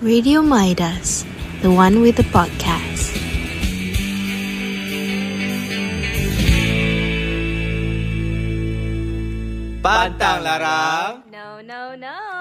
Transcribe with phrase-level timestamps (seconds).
[0.00, 1.26] Radio Midas,
[1.60, 3.12] the one with the podcast.
[9.84, 11.20] Pantang larang.
[11.28, 12.39] No, no, no.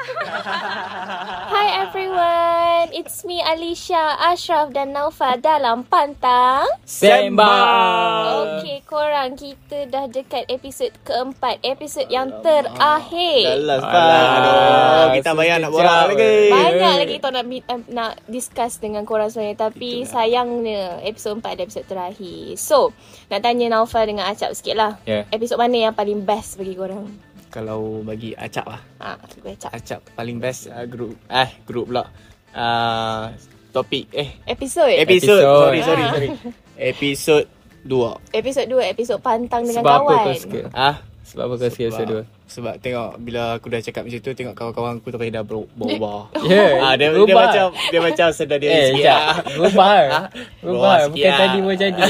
[1.52, 6.64] Hi everyone, it's me Alicia, Ashraf dan Naufa dalam Pantang.
[6.88, 8.64] Sembang.
[8.64, 13.60] Okey, korang kita dah dekat episod keempat, episod yang terakhir.
[13.60, 14.24] Alah, pak.
[14.40, 16.48] Aduh, kita bayar nak borak lagi.
[16.48, 21.60] Banyak lagi kita nak meet, um, nak discuss dengan korang sebenarnya tapi sayangnya episod 4
[21.60, 22.56] dan episod terakhir.
[22.56, 22.96] So,
[23.28, 24.96] nak tanya Naufa dengan Acap sikit lah.
[25.04, 25.28] Ya.
[25.28, 27.29] Episod mana yang paling best bagi korang?
[27.50, 28.80] Kalau bagi acap lah.
[28.96, 29.70] Ah, Acap.
[29.72, 31.18] Acap paling best uh, group.
[31.26, 32.06] Eh, group pula.
[32.50, 33.30] Uh,
[33.70, 34.86] topik eh Episod.
[34.88, 35.38] episod.
[35.38, 35.42] Episod.
[35.42, 36.28] Sorry, sorry, sorry.
[36.76, 37.44] Episod
[37.82, 38.34] 2.
[38.34, 40.18] episod 2, episod pantang dengan Sebab apa kawan.
[40.20, 40.60] kau suka?
[40.70, 42.22] Ah, Sebab apa kau suka episode dua?
[42.44, 46.34] sebab tengok bila aku dah cakap macam tu tengok kawan-kawan aku tapi dah ber- berubah.
[46.42, 47.46] Ya, Ah, dia, dia berubah.
[47.46, 49.06] macam dia macam sedar diri Eh, sikit.
[49.08, 49.34] ah.
[49.48, 49.90] Berubah.
[50.08, 50.26] Ah,
[50.58, 50.94] Berubah.
[50.98, 51.38] sikit Bukan ah.
[51.38, 52.02] tadi pun jadi.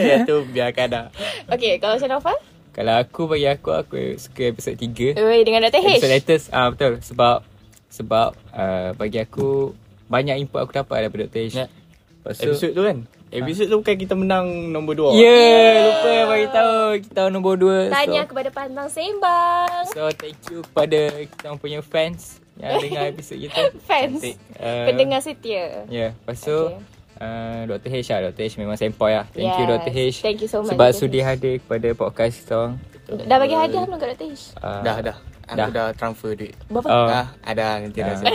[0.00, 1.04] ya tu biarkan dah.
[1.52, 2.36] Okay, kalau macam Naufal?
[2.72, 5.20] Kalau aku bagi aku, aku suka episod 3.
[5.20, 5.84] Oi, dengan Dr.
[5.84, 6.00] H.
[6.00, 6.44] Episod latest.
[6.56, 7.04] Ah Betul.
[7.04, 7.44] Sebab
[7.92, 9.76] sebab uh, bagi aku,
[10.08, 11.52] banyak input aku dapat daripada Dr.
[11.52, 11.52] H.
[11.52, 11.66] Ya.
[11.68, 12.98] Lepas tu, Episod tu kan.
[13.28, 15.20] Episod tu bukan kita menang nombor 2.
[15.20, 17.92] Ya, yeah, lupa bagi tahu kita nombor 2.
[17.92, 19.84] Tanya so, kepada Pantang Sembang.
[19.92, 23.72] so thank you kepada kita punya fans yang dengar episod kita.
[23.88, 24.20] Fans.
[24.20, 24.36] Cantik.
[24.56, 25.52] Uh, Pendengar setia.
[25.52, 27.01] Ya, yeah, lepas tu Okay.
[27.22, 27.88] Uh, Dr.
[27.88, 28.20] H lah.
[28.28, 28.42] Dr.
[28.42, 29.26] H memang sempoi lah.
[29.28, 29.70] Thank you Yes.
[29.72, 29.92] Dr.
[29.92, 30.16] H.
[30.20, 30.92] Thank you so much, Sebab Dr.
[30.92, 30.98] H.
[30.98, 32.74] sudi hadir kepada podcast kita orang.
[33.22, 34.26] Dah bagi hadiah belum kat Dr.
[34.28, 34.42] H?
[34.56, 35.16] Uh, Dah dah.
[35.44, 35.68] Aku Dah.
[35.68, 36.54] dah, transfer duit.
[36.66, 36.86] Berapa?
[36.86, 37.06] Oh.
[37.08, 38.14] Ah, ada nanti dah.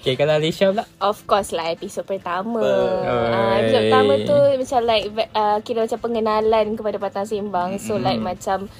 [0.00, 0.88] Okay, kalau Alicia pula.
[0.98, 2.56] Of course lah episod pertama.
[2.56, 3.60] Uh, Oi.
[3.60, 7.76] episod pertama tu macam like uh, kira macam pengenalan kepada Pantang Sembang.
[7.76, 8.72] So like macam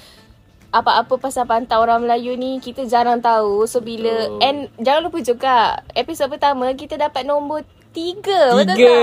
[0.70, 3.68] apa-apa pasal pantau orang Melayu ni kita jarang tahu.
[3.68, 4.40] So bila Oh.
[4.40, 5.54] and jangan lupa juga
[5.92, 8.40] episod pertama kita dapat nombor tiga.
[8.54, 8.96] Betul Tiga.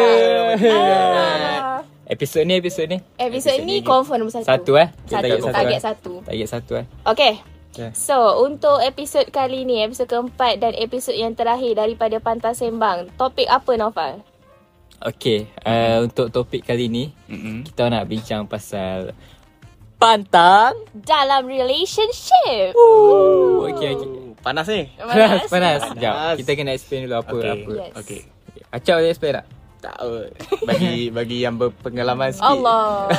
[0.56, 0.68] tak?
[0.68, 1.80] Ah.
[2.08, 2.98] Episod ni, episod ni.
[3.20, 4.48] Episod Episod ni ni confirm nombor satu.
[4.48, 4.88] Satu eh.
[5.04, 5.20] Kita Satu.
[5.20, 5.54] target satu.
[5.54, 5.84] Target eh.
[5.84, 6.14] satu.
[6.24, 6.86] Target satu eh.
[7.04, 7.34] Okay.
[7.78, 7.94] Okay.
[7.94, 13.46] So, untuk episod kali ni, episod keempat dan episod yang terakhir daripada Pantas Sembang, topik
[13.46, 14.26] apa Naufal?
[14.98, 17.62] Okay, uh, untuk topik kali ni, Mm-mm.
[17.70, 19.14] kita nak bincang pasal
[20.02, 20.74] pantang.
[20.98, 22.74] Dalam relationship.
[22.74, 23.70] Ooh.
[23.70, 24.10] Okay, okay.
[24.42, 24.90] Panas ni.
[24.98, 25.80] Panas, panas.
[25.86, 26.14] Sekejap.
[26.18, 26.36] Panas.
[26.42, 27.30] Kita kena explain dulu apa.
[27.30, 27.52] Okay.
[27.54, 27.72] apa.
[27.78, 27.94] Yes.
[27.94, 28.22] Okay.
[28.70, 29.46] Acap boleh explain tak?
[29.80, 29.98] Tak.
[30.64, 32.46] Bagi bagi yang berpengalaman sikit.
[32.48, 33.08] Allah.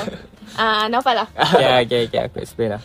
[0.50, 1.28] Ah, Naufal lah.
[1.36, 2.20] okay, okay, okay.
[2.24, 2.82] Aku explain lah.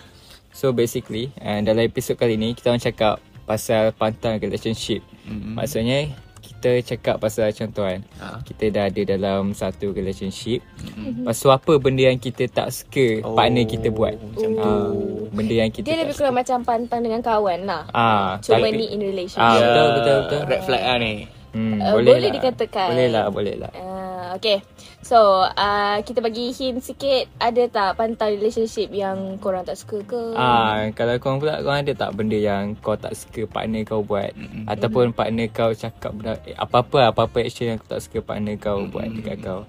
[0.51, 4.99] So basically, uh, dalam episod kali ni, kita orang cakap pasal pantang relationship.
[5.23, 5.55] Mm-mm.
[5.55, 6.11] Maksudnya,
[6.43, 8.03] kita cakap pasal contoh kan.
[8.19, 8.43] Ah.
[8.43, 10.59] Kita dah ada dalam satu relationship.
[10.93, 14.11] Lepas tu apa benda yang kita tak suka Oh, partner kita buat.
[14.11, 14.59] macam tu.
[14.59, 14.91] Ah,
[15.31, 16.21] benda yang kita Dia tak lebih suka.
[16.21, 17.83] kurang macam pantang dengan kawan lah.
[17.89, 19.55] Ah, Cuma tapi- ni in Ah, relationship.
[19.57, 20.41] betul, betul, betul.
[20.45, 21.13] Red flag lah ni.
[21.53, 22.35] Hmm, Uh, boleh, boleh lah.
[22.41, 22.89] dikatakan.
[22.89, 23.71] Boleh lah, boleh lah.
[23.77, 24.65] Ah, okay.
[25.05, 27.29] So, uh, kita bagi hint sikit.
[27.37, 30.33] Ada tak pantang relationship yang korang tak suka ke?
[30.33, 34.33] Ah, kalau kau pula kau ada tak benda yang kau tak suka partner kau buat
[34.33, 34.65] Mm-mm.
[34.65, 38.89] ataupun partner kau cakap benda eh, apa-apa apa-apa action yang kau tak suka partner kau
[38.89, 39.61] buat dekat kau.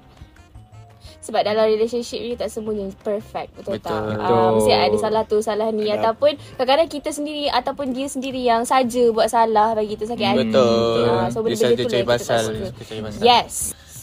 [1.25, 3.89] Sebab dalam relationship ni tak semuanya perfect Betul, Betul.
[3.89, 4.01] tak?
[4.15, 4.37] Betul.
[4.37, 5.97] Ah, mesti ada salah tu salah ni Yep.
[5.97, 10.39] Ataupun kadang-kadang kita sendiri Ataupun dia sendiri yang saja buat salah Bagi kita sakit hati
[10.47, 11.09] Betul.
[11.09, 12.43] Ah, so Dia benda-benda saja tu cari yang kita tak pasal.
[12.45, 12.67] suka.
[12.69, 13.21] Suka cari pasal.
[13.25, 13.55] Yes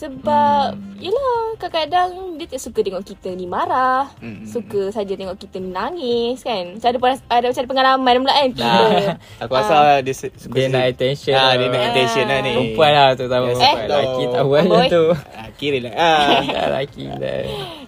[0.02, 4.42] Sebab Yelah Kadang-kadang Dia tak suka tengok kita ni marah Mm-mm.
[4.42, 6.98] Suka saja tengok kita ni nangis kan Macam ada,
[7.30, 10.90] ada macam ada pengalaman pula kan Tiba Nah, aku rasa dia se- suka Dia nak
[10.90, 11.38] attention.
[11.38, 12.50] Ah, dia nak attention lah ni.
[12.52, 13.78] Perempuan lah terutama Yes, perempuan.
[13.78, 13.94] betul.
[13.94, 15.04] Lelaki tak buat macam tu.
[15.38, 15.92] Ah, kira lah.
[15.94, 16.26] Ah.
[16.66, 17.40] Lelaki lah.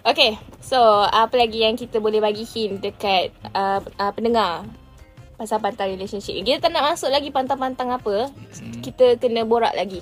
[0.07, 0.31] Okay
[0.63, 4.63] So apa lagi yang kita boleh bagi hint Dekat uh, uh, pendengar
[5.35, 8.31] Pasal pantang relationship Kita tak nak masuk lagi pantang-pantang apa
[8.79, 9.99] Kita kena borak lagi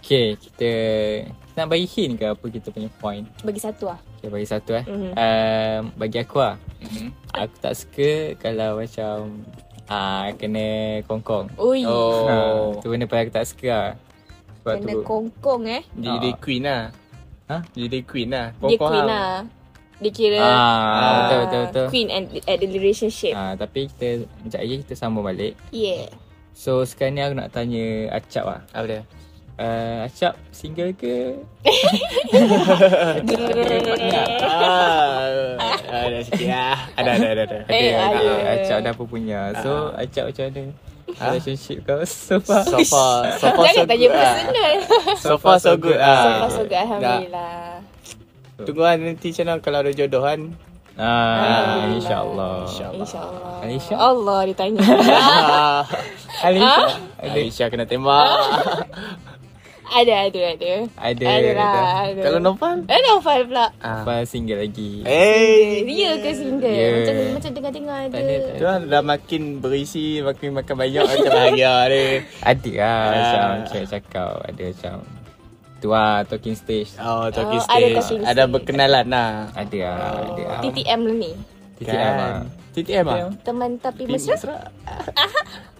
[0.00, 0.70] Okay, kita
[1.52, 3.26] nak bagi hint ke apa kita punya point?
[3.40, 4.84] Bagi satu lah Okay, bagi satu eh.
[4.84, 5.10] Mhm.
[5.12, 6.56] Um, bagi aku lah.
[6.78, 7.08] Mhm.
[7.32, 9.14] Aku tak suka kalau macam
[9.86, 10.66] ah kena
[11.04, 11.48] kongkong.
[11.56, 12.26] Ui Oh.
[12.26, 12.36] Ha,
[12.78, 13.92] tu benda paling aku tak suka lah.
[14.60, 15.00] Sebab Kena tu.
[15.02, 16.82] kongkong eh Dia jadi queen lah.
[17.48, 17.56] Ha?
[17.72, 18.46] Dia jadi queen lah.
[18.52, 19.32] Dia Pokok queen lah
[19.96, 21.86] Dia kira Ah, betul betul betul.
[21.88, 25.56] Queen and, at the relationship Ah, tapi kita sekejap lagi kita sambung balik.
[25.72, 26.12] Yeah
[26.52, 28.60] So sekarang ni aku nak tanya Acap lah.
[28.70, 29.02] Apa dia?
[29.60, 31.36] Uh, Acap single ke?
[34.48, 35.28] ah,
[35.92, 36.76] ada sikit lah.
[36.96, 37.42] Ada, ada, ada.
[37.44, 37.58] ada.
[37.68, 38.56] Eh, Ada.
[38.56, 39.52] Acap dah pun punya.
[39.60, 40.64] So Acap macam mana?
[41.10, 42.64] Relationship kau so far?
[42.64, 44.32] So far, so far so Jangan tanya good lah.
[44.32, 44.72] personal
[45.18, 46.38] So far so good So lah.
[46.40, 47.84] far so good Alhamdulillah
[48.60, 50.40] Tunggu lah nanti macam mana kalau ada jodoh kan.
[51.00, 52.68] Ah, insyaAllah.
[52.68, 53.04] InsyaAllah.
[53.08, 53.64] InsyaAllah.
[53.64, 53.94] Alicia?
[53.96, 54.84] Allah ditanya.
[55.08, 55.80] Ah,
[56.44, 56.84] Alicia?
[57.24, 58.28] Aisyah kena tembak.
[59.92, 60.72] ada, ada, ada.
[60.94, 61.24] Ada.
[61.26, 61.74] Ada lah.
[62.06, 62.20] Ada.
[62.22, 62.76] Kalau Noval?
[62.86, 63.66] Eh, Noval pula.
[63.78, 64.00] Ah.
[64.00, 65.02] Apa single lagi?
[65.02, 66.70] Eh, Dia ke single?
[66.70, 66.88] Ya.
[66.94, 68.10] Macam macam dengar-dengar ada.
[68.10, 72.06] Tak ada, tak tu lah dah makin berisi, makin makan banyak macam bahagia dia.
[72.50, 73.48] Ada lah Ah.
[73.58, 74.96] macam cakap cakap Ada macam
[75.80, 77.96] Tu lah talking stage Oh, talking Oh, ada stage.
[77.96, 78.52] talking Ada stage.
[78.52, 79.30] berkenalan lah.
[79.52, 79.96] Ada lah
[80.28, 81.32] Ada lah TTM lah ni.
[81.76, 82.42] TTM lah Kan?
[82.70, 83.18] TTM ah?
[83.40, 84.36] Teman tapi mesra.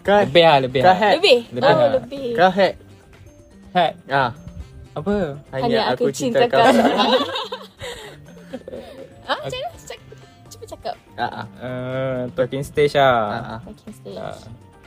[0.01, 0.25] Kan?
[0.25, 0.97] Lebih lah lebih lah.
[1.13, 1.39] Lebih?
[1.53, 1.89] Lebih oh, lah.
[1.95, 2.27] lebih.
[2.33, 2.73] Kau hack.
[3.71, 4.31] Hat Ah,
[4.91, 5.39] Apa?
[5.53, 6.59] hanya, aku, cinta kau.
[6.59, 6.67] kau.
[9.23, 9.79] ah, macam mana?
[9.79, 10.03] Cak-
[10.49, 10.95] Cuba cakap.
[11.15, 11.45] Ah, ah.
[11.57, 13.59] Uh, talking stage lah Ah, ah.
[13.65, 14.19] Okay, stage.
[14.19, 14.35] Ah,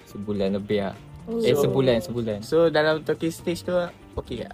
[0.06, 0.94] Sebulan lebih lah
[1.24, 1.40] Oh.
[1.40, 3.72] Eh sebulan sebulan So dalam talking stage tu
[4.14, 4.52] okey tak?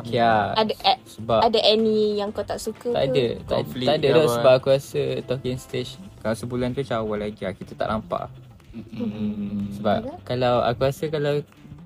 [0.00, 3.10] Okay lah Ada eh, Sebab ada any yang kau tak suka tak ke?
[3.10, 4.30] ada tak, Konflik tak ada dah apa?
[4.32, 5.90] sebab aku rasa talking stage
[6.22, 8.30] Kalau sebulan tu macam awal lagi lah Kita tak nampak
[8.72, 9.68] Hmm.
[9.74, 11.42] Sebab kalau aku rasa kalau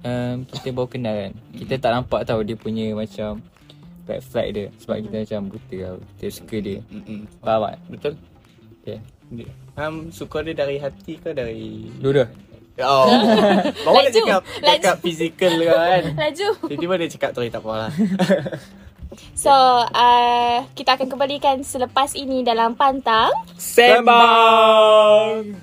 [0.06, 3.42] um, kita baru kenal kan Kita tak nampak tahu dia punya macam
[4.06, 7.26] Red flag dia Sebab kita macam buta lah Kita suka dia Mm-mm.
[7.42, 7.76] Faham tak?
[7.90, 8.14] Betul?
[8.82, 8.98] Okay
[9.74, 12.30] Ham suka dia dari hati ke dari Dua-dua
[12.76, 13.08] Oh.
[13.88, 14.20] Bawa dia Laju.
[14.20, 16.12] cakap cakap fizikal kan.
[16.12, 16.48] Laju.
[16.68, 17.90] Tiba-tiba dia cakap tu tak apa lah.
[19.32, 23.32] So, uh, kita akan kembalikan selepas ini dalam Pantang.
[23.56, 25.56] Sembang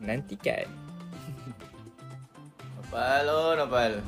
[0.00, 0.79] Nantikan
[2.90, 4.02] Nopal, oh Nopal.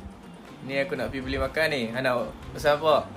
[0.67, 1.87] Ni aku nak pergi beli makan ni.
[1.95, 3.07] Anak pesan apa?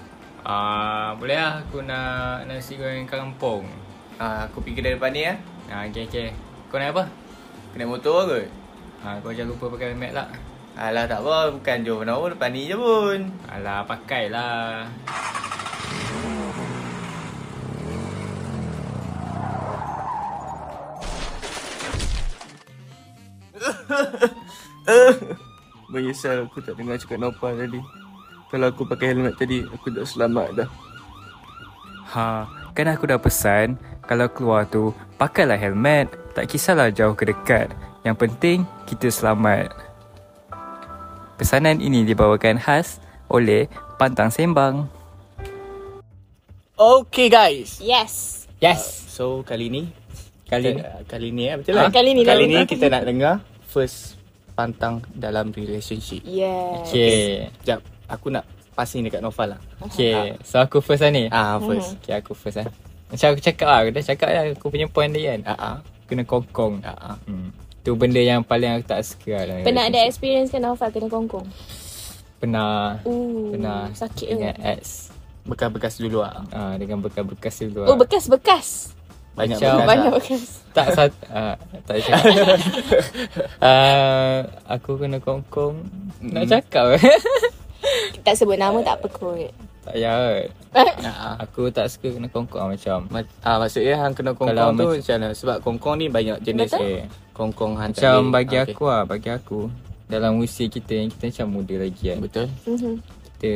[0.47, 3.67] Ah, boleh lah aku nak nasi goreng kampung.
[4.15, 5.35] Ah, aku pergi kedai depan ni ya.
[5.67, 6.31] Ah, okey okey.
[6.71, 7.11] Kau nak apa?
[7.75, 8.47] Kena motor ke?
[9.03, 10.31] Ah, kau jangan lupa pakai helmet lah.
[10.79, 13.27] Alah tak apa, bukan jauh mana depan ni je pun.
[13.51, 14.87] Alah, pakailah.
[25.87, 27.79] Menyesal aku tak dengar cakap Nopal tadi.
[28.51, 30.69] Kalau aku pakai helmet tadi, aku dah selamat dah.
[32.15, 36.11] Ha, kan aku dah pesan kalau keluar tu pakailah helmet.
[36.35, 37.71] Tak kisahlah jauh ke dekat.
[38.03, 39.71] Yang penting kita selamat.
[41.37, 42.99] Pesanan ini dibawakan khas
[43.29, 43.67] oleh
[43.99, 44.87] Pantang Sembang.
[46.77, 47.81] Okay guys.
[47.81, 48.45] Yes.
[48.61, 48.85] Yes.
[49.09, 49.83] So kali ni
[50.47, 51.91] Kali ni kita, kali ni eh betul lah.
[51.91, 53.35] Kali ni kali dalam- ni kita nak dengar
[53.67, 54.16] first
[54.57, 56.25] pantang dalam relationship.
[56.25, 56.89] Yes.
[56.89, 57.53] Okay.
[57.61, 59.61] Sekejap, aku nak passing dekat Noval lah.
[59.85, 60.41] Okay.
[60.41, 61.29] So aku first lah ni.
[61.29, 62.01] Ah, first.
[62.01, 62.67] Okay aku first lah.
[63.13, 63.79] Macam aku cakap lah.
[63.85, 65.41] Aku dah cakap lah aku punya point dia kan.
[65.45, 65.77] Ah, ah.
[66.09, 66.81] Kena kongkong.
[66.81, 67.17] Ah, ah.
[67.29, 67.53] Hmm.
[67.85, 69.63] Tu benda yang paling aku tak suka lah.
[69.63, 71.47] Pernah ada experience kan Naufal kena kongkong?
[72.43, 72.99] Pernah.
[73.07, 73.93] Uh, Pernah.
[73.95, 74.75] Sakit Dengan ke?
[74.81, 75.13] ex.
[75.47, 76.43] Bekas-bekas dulu ah.
[76.51, 78.09] Ah, dengan bekas-bekas dulu Oh, lah.
[79.37, 79.59] Banyak.
[79.61, 79.87] Macam- bekas.
[79.87, 80.15] Banyak ah.
[80.17, 80.43] bekas.
[80.73, 81.55] Tak sat uh,
[81.87, 82.25] tak cakap.
[83.61, 84.37] uh,
[84.75, 85.77] aku kena kongkong.
[86.25, 86.97] Nak cakap.
[88.27, 89.39] Tak sebut nama tak apa kot.
[89.87, 90.51] tak payah.
[90.75, 91.35] Ah, ah.
[91.47, 93.07] Aku tak suka kena kongkong macam.
[93.07, 95.29] Ma- ah, maksudnya hang kena kongkong Kalau tu macam- macam mana?
[95.31, 96.75] Sebab kongkong ni banyak jenis.
[96.75, 96.83] Betul.
[96.83, 97.01] Okay.
[97.31, 99.61] Kongkong hang tak Macam bagi ah, aku lah, bagi aku
[100.11, 102.19] dalam usia kita yang kita macam muda lagi kan.
[102.19, 102.47] Betul.
[102.67, 102.93] Mhm.
[103.39, 103.53] Kita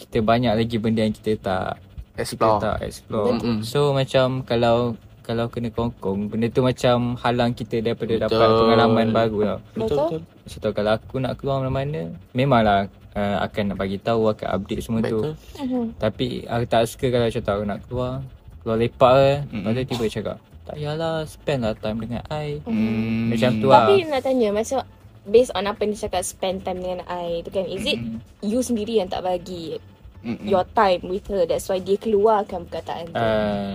[0.00, 1.76] kita banyak lagi benda yang kita tak
[2.12, 2.58] kita Explore.
[2.60, 3.26] tak explore.
[3.32, 3.56] Betul.
[3.64, 8.26] So macam kalau kalau kena kongkong, benda tu macam halang kita daripada Betul.
[8.26, 9.58] dapat pengalaman baru tau.
[9.62, 9.96] Betul, Betul.
[9.96, 10.20] betul.
[10.42, 12.00] Macam tu kalau aku nak keluar mana-mana,
[12.34, 12.80] memanglah
[13.14, 15.22] uh, akan nak bagi tahu, akan update semua tu.
[15.22, 15.34] Betul.
[15.62, 15.84] Mhm.
[15.96, 18.12] Tapi aku tak suka kalau tu aku nak keluar
[18.62, 19.62] Keluar lepak ke Mm-mm.
[19.64, 23.34] Lepas tu tiba cakap Tak payahlah spend lah time dengan I Hmm.
[23.34, 24.78] Macam tu lah Tapi nak tanya macam
[25.22, 27.98] based on apa yang dia cakap spend time dengan I tu kan is it
[28.42, 29.78] you sendiri yang tak bagi
[30.22, 30.44] Mm-mm.
[30.44, 33.74] your time with her that's why dia keluarkan perkataan tu uh,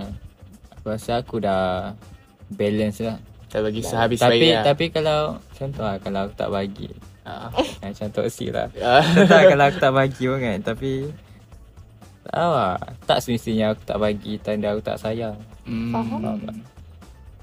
[0.72, 1.92] Aku rasa aku dah
[2.48, 4.64] balance lah Tak bagi sehabis Tapi baik lah.
[4.64, 5.20] tapi kalau
[5.52, 6.88] Contoh lah kalau aku tak bagi
[7.22, 7.52] Ah.
[7.78, 9.04] Macam toksik lah Ah.
[9.04, 10.90] Tak kalau aku tak bagi pun kan Tapi
[12.22, 12.74] Tak tahu lah
[13.04, 15.92] Tak semestinya aku tak bagi Tanda aku tak sayang Hmm.
[15.92, 16.16] Faham.
[16.18, 16.56] Faham tak?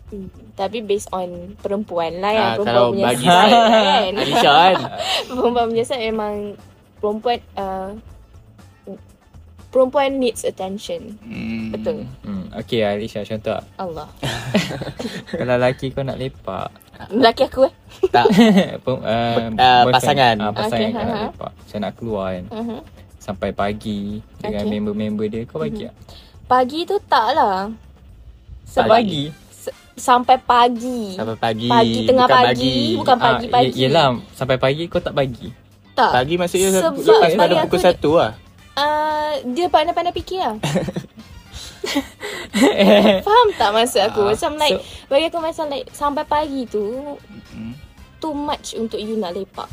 [0.07, 0.29] Hmm.
[0.55, 4.11] Tapi based on perempuan lah yang Ah, perempuan kalau punya bagi side saya kan.
[4.15, 4.75] Alisha kan
[5.29, 6.33] perempuan punya side memang
[6.95, 7.89] perempuan uh,
[9.75, 11.19] perempuan needs attention.
[11.19, 11.75] hmm.
[11.75, 12.07] Betul.
[12.23, 12.55] hmm.
[12.55, 13.65] Okay Alisha contoh lah.
[13.75, 14.07] Allah.
[15.29, 16.71] Kalau lelaki kau nak lepak
[17.11, 17.73] Lelaki aku eh.
[18.07, 18.25] Tak
[18.83, 19.35] Pem, uh, ah,
[19.83, 19.91] boyfriend.
[19.91, 20.35] pasangan.
[20.39, 21.25] Ah, pasangan Okay, okay, nak ha, ha.
[21.27, 21.51] lepak.
[21.53, 22.45] Macam nak keluar kan.
[22.49, 22.81] Uh-huh.
[23.17, 24.01] Sampai pagi
[24.37, 24.71] dengan Okay.
[24.71, 25.41] member-member dia.
[25.43, 25.95] Kau bagi tak?
[26.45, 27.67] Pagi tu tak lah.
[27.67, 29.23] Tak Sebab bagi.
[29.51, 31.01] s- sampai pagi.
[31.13, 33.65] Sampai pagi Pagi tengah bukan pagi, bukan Ah, pagi-pagi.
[33.67, 35.51] ye- yelah, sampai pagi kau tak bagi.
[35.91, 36.11] tak.
[36.13, 38.44] Pagi maksudnya Sebab Lepas pada pukul satu lah Uh,
[39.45, 40.55] dia pandai-pandai fikir lah.
[43.21, 44.21] Faham tak maksud aku?
[44.23, 47.15] Ah, Macam like, so- bagi aku macam like, sampai pagi tu,
[47.51, 47.73] Hmm.
[48.17, 49.67] too much untuk you nak lepak.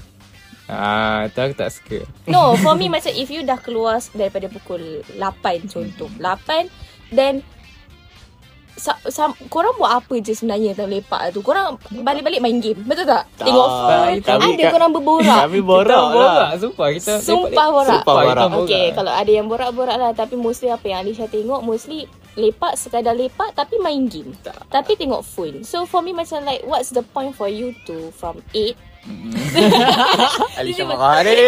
[0.66, 2.06] Ah, tu aku tak suka.
[2.24, 6.08] No, for me macam if you dah keluar daripada pukul 8 contoh.
[6.16, 6.70] 8,
[7.10, 7.42] then
[8.76, 11.44] sa, sa, korang buat apa je sebenarnya dalam lepak tu?
[11.44, 12.80] Korang balik-balik main game.
[12.82, 13.28] Betul tak?
[13.36, 13.46] Tak.
[13.46, 14.18] Tengok phone.
[14.24, 15.38] Ada kat- korang berborak.
[15.46, 16.12] Kami borak kita lah.
[16.12, 16.50] borak.
[16.58, 18.00] Sumpah kita Sumpah borak.
[18.02, 18.48] Sumpah borak.
[18.64, 20.10] Okay, kalau ada yang borak-borak lah.
[20.16, 24.32] Tapi mostly apa yang Alisha tengok, mostly lepak sekadar lepak tapi main game.
[24.72, 25.60] Tapi tengok phone.
[25.62, 28.91] So for me macam like, what's the point for you to from 8
[30.58, 31.34] Alisha marah ni.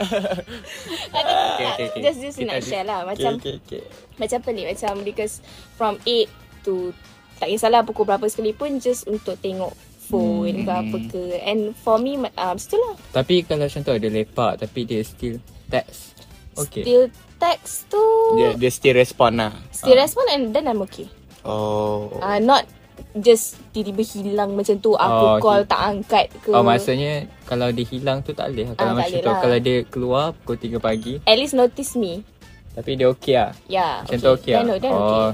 [0.00, 2.00] okay, okay, okay.
[2.00, 3.82] Just just nak share lah Macam Okay, okay, okay.
[4.16, 5.44] Macam pelik Macam because
[5.76, 6.28] From 8
[6.64, 6.92] to
[7.36, 9.72] Tak kisahlah pukul berapa sekalipun Just untuk tengok
[10.08, 14.82] Phone ke apa ke And for me um, lah Tapi kalau contoh ada lepak tapi
[14.82, 15.38] dia still
[15.70, 16.18] text.
[16.58, 16.82] Okay.
[16.82, 17.04] Still
[17.38, 18.02] text tu
[18.40, 19.52] Dia dia still respond lah.
[19.70, 21.06] Still respond And then I'm okay
[21.40, 22.20] Oh.
[22.20, 22.79] uh, Not
[23.14, 25.42] Just tiba-tiba hilang macam tu Aku Oh, okay.
[25.42, 28.66] call tak angkat ke Oh maksudnya kalau dia hilang tu tak boleh.
[28.70, 29.38] Kalau Ah, tak macam tu lah.
[29.40, 32.22] kalau dia keluar pukul 3 pagi At least notice me
[32.70, 33.50] tapi dia okey lah.
[33.66, 34.78] Ya Macam tu okey Then, lah.
[34.78, 35.02] then oh.
[35.02, 35.26] okay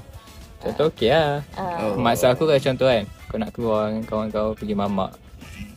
[0.56, 1.30] Macam tu okey lah.
[1.52, 1.76] Ah.
[1.84, 1.94] Oh.
[1.94, 5.10] Maksud aku kalau contoh kan Kau nak keluar dengan kawan kau pergi mamak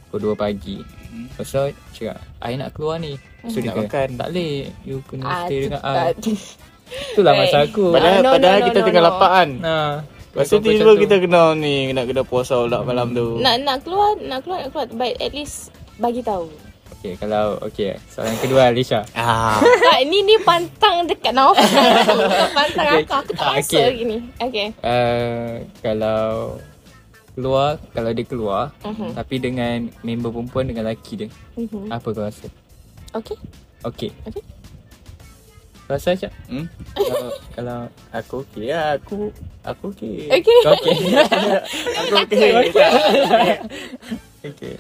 [0.08, 0.78] Pukul 2 pagi
[1.30, 1.60] Lepas tu
[1.94, 4.08] cakap I nak keluar ni So dia Nak makan.
[4.16, 6.12] Tak boleh You kena Ah, stay tu dengan I
[7.12, 7.40] Itulah Right.
[7.44, 9.08] maksud aku Padahal, Ah, no, no, padahal no, kita no, tengah no.
[9.12, 9.50] lapar kan.
[9.60, 9.90] Nah
[10.30, 13.38] Lepas tu tiba kita kena ni nak kena puasa pula malam tu.
[13.38, 16.48] Nak nak keluar Nak keluar nak keluar But at least Bagi tahu
[16.92, 19.56] Okay kalau Okay soalan kedua Alisha Ah.
[19.86, 21.64] Tak, ni ni pantang dekat Naufal.
[22.20, 23.02] Bukan pantang Okay.
[23.02, 23.14] aku.
[23.16, 23.86] Aku tak Ah, masuk okay.
[23.88, 24.18] lagi ni.
[24.38, 24.68] Okay.
[24.82, 26.60] uh, Kalau
[27.32, 29.16] Keluar Kalau dia keluar Mhm.
[29.16, 31.88] Tapi dengan Member perempuan dengan lelaki dia Mhm.
[31.88, 32.48] Apa kau rasa?
[33.14, 33.38] Okay.
[33.82, 34.44] Okay Okay.
[35.90, 36.32] Rasa macam?
[36.46, 36.66] Hmm?
[36.94, 37.80] Kalau, kalau
[38.14, 39.02] Aku okey lah.
[39.02, 39.34] Aku
[39.66, 40.30] aku okey.
[40.30, 40.60] Okay.
[40.62, 40.98] Kau okay
[42.06, 42.50] Aku okey.
[44.46, 44.76] Okay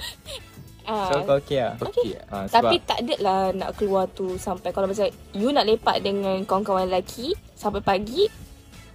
[0.89, 2.18] Ah, So kau okay lah Okay.
[2.34, 5.06] Ah, sebab tapi tak ada lah nak keluar tu sampai kalau macam
[5.38, 8.25] you nak lepak dengan kawan-kawan lelaki sampai pagi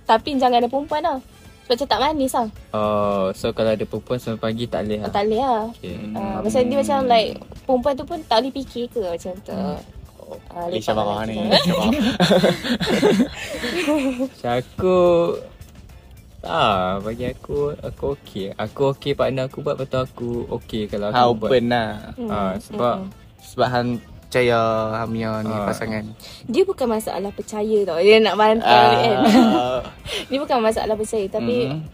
[0.02, 1.18] tapi jangan ada perempuan lah.
[1.64, 2.48] Sebab macam tak manis lah.
[2.76, 5.64] Oh So kalau ada perempuan sampai pagi tak boleh lah Tak boleh lah.
[5.70, 7.30] Okay Uh, macam dia macam like
[7.62, 9.54] perempuan tu pun tak boleh fikir ke macam tu.
[9.54, 9.78] Ah,
[10.54, 11.36] Alisha lepak marah ni.
[14.14, 14.98] Macam aku
[16.44, 21.16] Ah, bagi aku Aku okay Aku okay partner aku buat Betul aku okay Kalau aku
[21.16, 22.12] Ha buat open lah.
[22.14, 22.28] Hmm.
[22.28, 22.94] Ah, Sebab
[23.40, 23.88] Sebab hang
[24.24, 24.58] percaya
[24.98, 25.62] Hamia ni Ah.
[25.62, 26.02] pasangan.
[26.44, 28.02] Dia bukan masalah percaya tau.
[28.02, 28.58] Dia nak kan.
[28.60, 29.78] Ah.
[30.28, 31.86] Dia bukan masalah percaya tapi Mhm.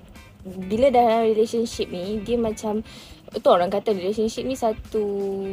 [0.64, 2.80] bila dalam relationship ni dia macam
[3.30, 5.02] Betul orang kata relationship ni satu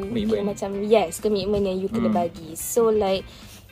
[0.03, 0.46] Commitment.
[0.48, 2.17] macam yes commitment yang you kena Hmm.
[2.17, 2.53] bagi.
[2.53, 3.22] So like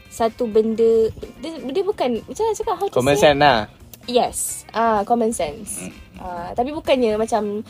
[0.07, 1.09] satu benda
[1.39, 3.23] dia, dia bukan macam mana cakap how to Common say?
[3.25, 3.59] sense lah.
[4.05, 4.37] Yes.
[4.71, 5.81] Ah common sense.
[5.81, 5.93] Hmm.
[6.17, 7.65] Ah tapi bukannya macam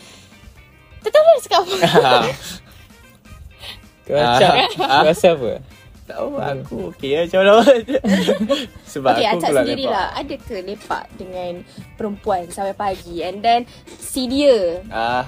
[0.99, 1.75] tak tahu lah cakap apa.
[4.03, 5.53] Kau macam Kau rasa apa?
[6.05, 7.53] Tahu aku okey lah macam mana.
[8.93, 9.93] Sebab okay, aku Acak keluar sendiri lepak.
[9.95, 10.07] lah.
[10.13, 11.51] Ada ke lepak dengan
[11.95, 13.61] perempuan sampai pagi and then
[13.97, 15.25] si dia Ah.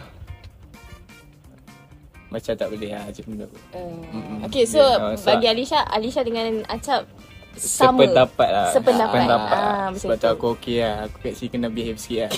[2.27, 3.50] Macam tak boleh lah macam tu.
[3.72, 7.07] Uh, okay, so Yeah, so- bagi Alisha, Alisha dengan Acap
[7.55, 8.05] sama.
[8.05, 9.17] Sependapat lah Sependapat.
[9.17, 10.96] Sependapat Ah, macam Sebab tu aku okey lah.
[11.03, 12.31] Aku kat sini kena behave sikit lah.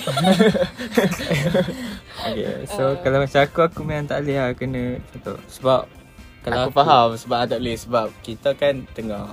[2.22, 2.92] Okay So Ah.
[2.98, 5.82] kalau macam aku Aku memang tak boleh lah Kena Contoh Sebab
[6.40, 7.76] Kalau aku, faham sebab tak boleh.
[7.76, 9.28] Sebab kita kan tengah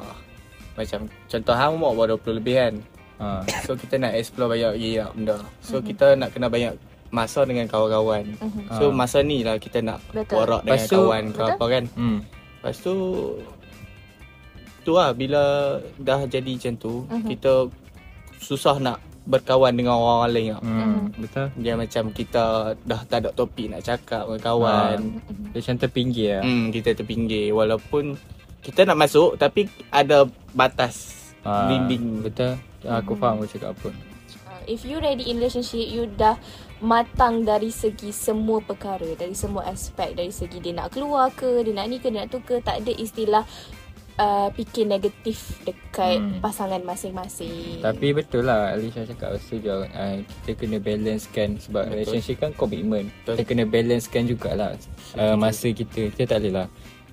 [0.76, 2.74] macam contoh hang umur baru 20 lebih kan.
[3.18, 3.42] ha.
[3.64, 5.38] So kita nak explore banyak lagi lah benda.
[5.58, 6.78] So kita nak kena banyak
[7.10, 8.24] masa dengan kawan-kawan.
[8.74, 8.92] So Ah.
[8.92, 10.38] masa ni lah kita nak Betul.
[10.38, 11.52] borak dengan Lepas tu- kawan ke Betul.
[11.52, 11.84] apa kan.
[11.94, 12.18] Hmm
[12.58, 12.96] Lepas tu
[14.82, 15.44] tu lah bila
[15.98, 16.94] dah jadi macam tu
[17.26, 17.68] kita
[18.38, 20.62] susah nak berkawan dengan orang lain lah.
[20.62, 22.44] Hmm Betul Dia macam kita
[22.78, 24.98] dah tak ada topik nak cakap dengan kawan.
[25.52, 28.16] Dia macam terpinggir lah Hmm, kita terpinggir walaupun
[28.60, 32.20] kita nak masuk tapi ada batas Ah, dinding.
[32.22, 33.92] Betul Aku faham kau cakap apa
[34.48, 36.40] Uh, If you ready in relationship, you dah
[36.80, 41.74] matang dari segi semua perkara, dari semua aspek, dari segi dia nak keluar ke, dia
[41.74, 43.42] nak ni ke, dia nak tu ke, tak ada istilah
[44.18, 46.38] uh, fikir negatif dekat Hmm.
[46.38, 47.82] pasangan masing-masing.
[47.82, 50.16] Tapi betul lah Alisha cakap setuju uh,
[50.46, 51.94] Kita kena balancekan Sebab Betul.
[51.98, 53.34] relationship kan komitmen Betul.
[53.34, 54.72] Kita kena balancekan jugalah
[55.18, 56.68] uh, Masa kita Kita tak boleh lah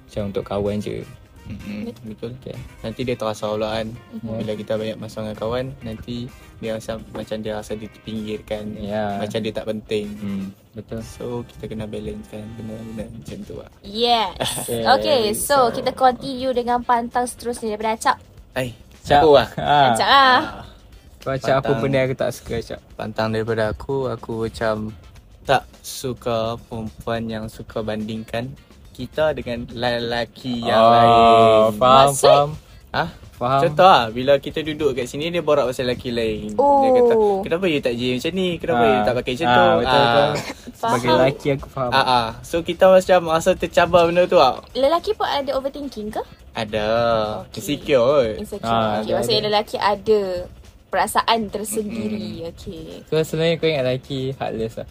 [0.05, 1.01] Macam untuk kawan je
[1.45, 2.33] Hmm, betul.
[2.35, 2.57] okay.
[2.81, 4.37] Nanti dia terasa pula kan Mhm.
[4.39, 8.65] bila kita banyak masa dengan kawan nanti dia rasa macam dia rasa dipinggirkan.
[8.75, 10.07] Ya Macam dia tak penting.
[10.11, 13.71] hmm, Betul So kita kena balance kan benda-benda macam tu lah.
[13.81, 14.35] Yes.
[14.67, 14.85] Yes.
[14.91, 18.17] Okay, so kita continue dengan pantang seterusnya daripada Acap.
[18.53, 18.69] Hai,
[19.01, 19.21] Cak.
[19.21, 19.49] aku lah.
[19.61, 19.79] ha.
[19.91, 20.41] Acap lah.
[21.25, 21.81] Macam apa Pantang.
[21.81, 24.93] benda aku tak suka Cak Pantang daripada aku Aku macam
[25.43, 28.53] Tak suka perempuan yang suka bandingkan
[28.95, 32.25] Kita dengan lelaki yang lain Faham Maksud?
[32.25, 32.49] faham
[32.89, 36.63] Ah, Faham Contoh lah Bila kita duduk kat sini Dia borak pasal lelaki lain Dia
[36.63, 36.95] Oh.
[36.95, 38.89] kata Kenapa you tak je macam ni Kenapa Ah.
[38.89, 40.31] you tak pakai macam Ah, tu betul, betul.
[40.73, 41.19] Sebagai Faham.
[41.19, 42.27] lelaki aku faham Ah, ah.
[42.41, 46.23] So kita macam Masa tercabar benda tu lah Lelaki pun ada overthinking ke?
[46.55, 46.87] Ada
[47.45, 47.59] Okay.
[47.59, 48.71] Insecure kot Insecure.
[48.71, 49.49] Ah, okay, ada, maksudnya ada.
[49.51, 50.21] lelaki ada
[50.87, 52.47] perasaan tersendiri.
[52.55, 53.03] Okay.
[53.05, 54.87] So sebenarnya kau ingat lelaki heartless lah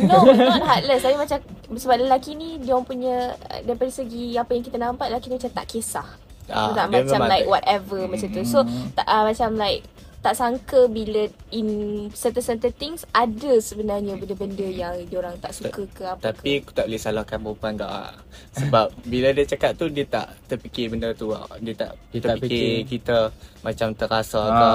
[0.00, 1.00] No, not heartless.
[1.00, 1.38] Tapi macam
[1.70, 5.36] sebab lelaki ni dia orang punya uh, daripada segi apa yang kita nampak lelaki ni
[5.36, 6.08] macam tak kisah.
[6.46, 8.42] Ah, tak dia macam like tak- whatever macam tu.
[8.42, 8.58] So
[8.92, 9.82] tak uh, macam like
[10.16, 11.68] tak sangka bila in
[12.10, 16.98] certain-certain things ada sebenarnya benda-benda yang diorang tak suka ke apa Tapi aku tak boleh
[16.98, 18.10] salahkan perempuan tak lah.
[18.52, 21.46] Sebab bila dia cakap tu Dia tak terfikir benda tu lah.
[21.60, 22.90] Dia tak Dia dia tak terfikir fikir.
[22.98, 23.16] kita
[23.62, 24.66] Macam terasa Ah, ke.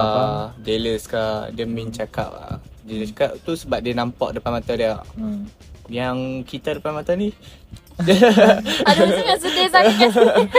[0.63, 2.55] Jealous ke Dia main cakap lah.
[2.81, 5.45] Dia cakap tu sebab dia nampak depan mata dia hmm.
[5.85, 7.29] Yang kita depan mata ni
[8.87, 10.09] Aduh sangat sedih sangat.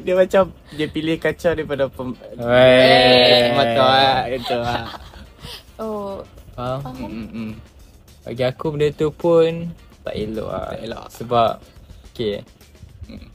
[0.00, 3.52] Dia macam Dia pilih kaca daripada pem, Wey.
[3.52, 4.84] mata lah Itu lah
[5.82, 6.24] oh,
[6.56, 6.96] Faham faham.
[7.04, 7.50] Mm, mm, mm.
[8.24, 9.68] Bagi aku benda tu pun
[10.00, 11.04] Tak elok lah Tak elok.
[11.12, 11.50] Sebab
[12.10, 12.34] Okay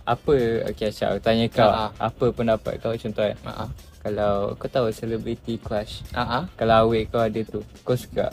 [0.04, 0.36] Apa
[0.68, 1.90] Okay Asyik aku tanya kau Ah.
[2.02, 3.70] Apa pendapat kau contoh kan Ah, ah.
[4.06, 6.46] Kalau kau tahu celebrity crush ah.
[6.54, 8.30] Kalau awet kau ada tu Kau suka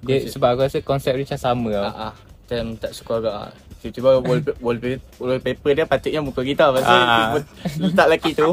[0.00, 2.12] dia, Sebab aku rasa konsep dia macam sama tau Ah, ah.
[2.16, 3.50] Macam tak suka agak ah.
[3.78, 7.36] Tiba-tiba wallpaper, wallpaper, wallpaper dia patutnya muka kita Pasal Ah.
[7.36, 7.40] ah.
[7.76, 8.48] letak lelaki tu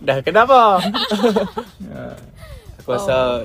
[0.00, 0.80] Dah kenapa?
[1.92, 2.16] Ah.
[2.78, 3.44] Aku rasa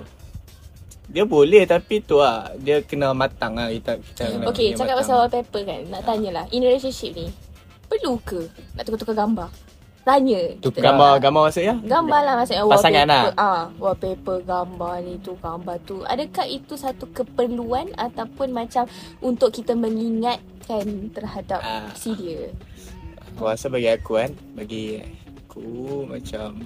[1.05, 4.99] Dia boleh tapi tu lah Dia kena matang lah kita, kita kena Okay, cakap matang.
[5.03, 5.81] pasal wallpaper kan.
[5.91, 7.27] Nak tanyalah, in relationship ni,
[7.85, 8.39] perlu ke
[8.73, 9.51] nak tukar-tukar gambar?
[10.03, 10.41] Tanya.
[10.59, 10.75] Tukar.
[10.75, 10.85] kita.
[10.85, 11.75] Gambar, gambar maksudnya?
[11.79, 13.31] Gambar lah maksudnya Pasangan wallpaper.
[13.39, 15.95] Ah, wallpaper, gambar ni tu, gambar tu.
[16.03, 18.83] Adakah itu satu keperluan ataupun macam
[19.19, 21.87] untuk kita mengingatkan terhadap Ah.
[21.93, 22.51] si dia?
[23.31, 25.01] Aku rasa bagi aku kan Bagi
[25.41, 25.65] aku
[26.05, 26.61] macam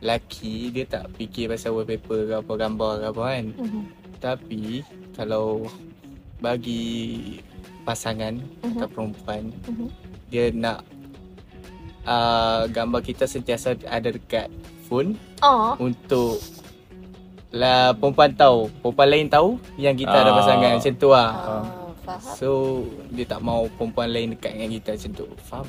[0.00, 3.82] Laki dia tak fikir pasal wallpaper ke apa gambar ke apa kan Mhm.
[4.18, 4.62] Tapi
[5.12, 5.68] Kalau
[6.40, 7.36] Bagi
[7.82, 8.74] Pasangan Mhm.
[8.74, 9.86] Atau perempuan Mhm.
[10.26, 10.82] Dia nak
[12.02, 14.48] uh, Gambar kita sentiasa ada dekat
[14.84, 16.38] Phone Oh, Untuk
[17.50, 20.36] lah perempuan tahu Perempuan lain tahu Yang kita ada Ah.
[20.36, 21.64] pasangan Macam tu lah ah,
[22.00, 22.34] faham.
[22.36, 22.48] So
[23.10, 25.66] Dia tak mau perempuan lain dekat dengan kita macam tu Faham?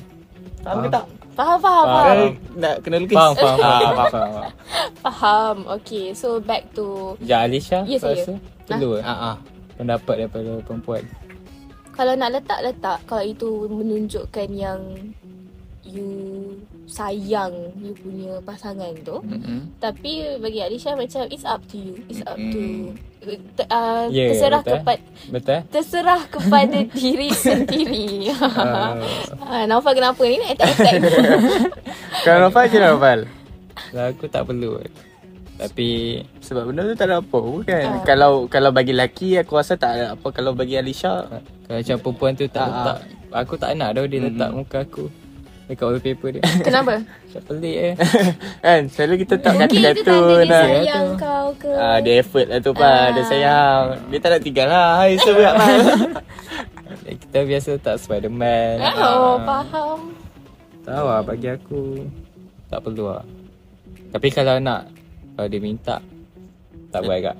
[0.62, 0.90] Faham ke Faham.
[0.92, 1.04] tak?
[1.32, 1.96] Faham, faham, Faham.
[1.96, 2.18] faham.
[2.20, 3.16] Eh, nak kena lukis?
[3.16, 4.52] Faham faham Ah, faham, faham, faham.
[5.02, 5.56] Faham.
[5.80, 8.20] Okay, so back to Ya Alisha Ya, kau saya.
[8.20, 9.02] rasa Perlu ah.
[9.02, 9.36] Ah, ah.
[9.74, 11.02] pendapat daripada perempuan
[11.92, 14.80] kalau nak letak-letak kalau itu menunjukkan yang
[15.92, 16.08] you
[16.84, 19.70] sayang you punya pasangan tu Mm-mm.
[19.78, 22.90] tapi bagi Alisha macam it's up to you it's up to
[23.68, 24.74] uh, Ya, terserah betul.
[24.76, 25.00] kepada
[25.30, 28.34] Betul terserah kepada diri sendiri.
[28.34, 28.98] Ah.
[29.40, 30.36] ha, Naufal kenapa ni?
[30.36, 30.98] Nak attack-attack.
[32.24, 33.20] Kalau Nofal je Nofal
[33.92, 34.82] Lah aku tak perlu
[35.54, 38.02] Tapi Sebab benda tu tak ada apa pun kan Ah.
[38.02, 41.26] Kalau kalau bagi lelaki aku rasa tak ada apa Kalau bagi Alisha
[41.62, 42.98] Kalau macam perempuan tu tak Ah, letak
[43.38, 45.06] Aku tak nak dah dia letak muka aku
[45.72, 47.00] Dekat wallpaper dia Kenapa?
[47.00, 47.94] Macam pelik eh
[48.64, 51.70] Kan selalu kita tak Mungkin itu tanda kartun-kartun dia lah sayang kau ke?
[51.72, 53.06] Ah, dia effort lah tu pak, Ah.
[53.08, 53.84] dia sayang.
[54.12, 54.88] Dia tak nak tinggal lah.
[55.00, 55.78] Hai, seberat man.
[57.22, 59.98] Kita biasa letak Spiderman Oh, faham.
[60.82, 62.04] Tahu lah bagi aku
[62.66, 63.24] Tak perlu lah
[64.10, 64.86] Tapi kalau nak
[65.32, 65.96] Kalau dia minta
[66.90, 67.36] Tak buat agak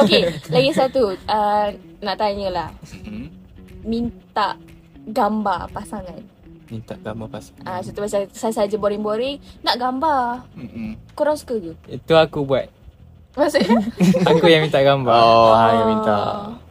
[0.00, 1.12] Okay, lagi satu.
[1.28, 1.68] Uh,
[2.00, 2.72] nak tanyalah.
[3.04, 3.28] Hmm.
[3.84, 4.56] Minta
[5.04, 6.16] gambar pasangan.
[6.66, 7.52] Minta gambar pasal.
[7.62, 10.48] Ah, uh, satu macam saya saja boring-boring nak gambar.
[10.54, 10.96] Mm-mm.
[11.12, 11.72] Korang suka ke?
[11.90, 12.66] Itu aku buat
[13.34, 13.82] Maksudnya?
[14.30, 16.18] Aku yang minta gambar Oh, ha, yang minta.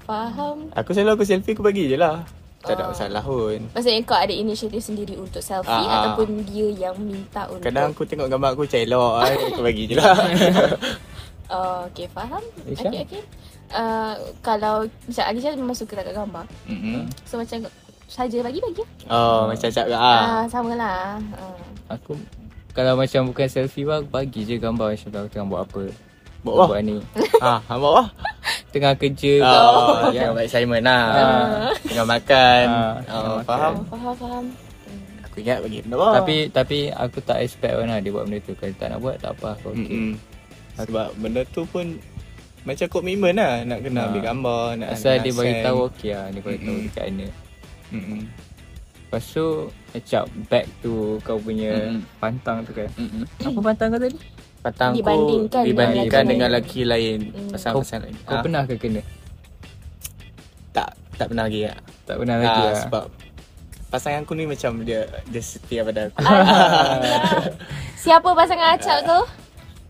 [0.04, 0.72] Faham.
[0.72, 2.24] Aku selalu aku selfie aku bagi je lah.
[2.64, 2.96] Tak ada Oh.
[2.96, 3.60] masalah pun.
[3.76, 5.96] Maksudnya kau ada inisiatif sendiri untuk selfie Ah, ah.
[6.16, 9.84] ataupun dia yang minta untuk Kadang aku tengok gambar aku macam elok ai, aku bagi
[9.86, 10.16] je lah.
[11.54, 12.42] Oh, okay, faham.
[12.66, 12.90] Aisyah?
[12.90, 13.24] Okay, okay.
[13.70, 16.48] Uh, kalau macam Alisha memang suka tak gambar.
[16.66, 17.06] Mm-mm.
[17.28, 17.68] So macam
[18.14, 18.84] saja bagi-bagi.
[19.06, 20.22] Oh, macam cakap ke Ah, ah.
[20.24, 21.18] uh, sama lah.
[21.34, 21.58] Uh.
[21.90, 22.14] Aku
[22.72, 25.84] Kalau macam bukan selfie pun Aku bagi je gambar Macam aku tengah buat apa
[26.42, 26.66] Buat apa?
[26.70, 26.98] Buat ni
[27.44, 28.04] Ha, hamba apa?
[28.70, 30.10] Tengah kerja ke Oh, apa.
[30.10, 31.04] tengok buat assignment lah.
[31.06, 31.70] Ah.
[31.78, 32.66] Tengah makan.
[32.66, 33.74] Ah, Oh, tengah faham?
[33.76, 34.46] Oh, faham, faham.
[35.24, 36.10] Aku ingat bagi benda apa?
[36.16, 39.16] Tapi tapi aku tak expect pun lah dia buat benda tu Kalau tak nak buat
[39.18, 39.82] tak apa aku okay.
[39.92, 40.12] Mm-mm.
[40.76, 41.86] Sebab benda tu pun
[42.64, 44.08] macam komitmen lah nak kena Ah.
[44.08, 47.28] ambil gambar, nak Asal nak dia bagi tahu okey lah Dia bagi tahu dekat mana
[47.94, 48.22] Mm-mm.
[49.06, 49.46] Lepas tu
[49.90, 52.02] Macam back to kau punya Mm-mm.
[52.18, 53.24] pantang tu kan Mm-mm.
[53.40, 54.18] Apa pantang kau tadi?
[54.60, 56.56] Patangku Dibandingkan dengan dibandingkan lelaki dengan lain.
[56.56, 57.20] lelaki lain.
[57.48, 58.16] Pasangan-pasangan lain.
[58.22, 59.02] Kau Ah, pernah ke kena?
[60.72, 61.78] Tak, tak pernah lagi tak.
[62.04, 62.76] Tak pernah lagi Ah, lah.
[62.82, 63.04] Sebab
[63.88, 66.18] pasangan aku ni macam dia dia setia pada aku.
[67.96, 69.20] Siapa pasangan acak tu?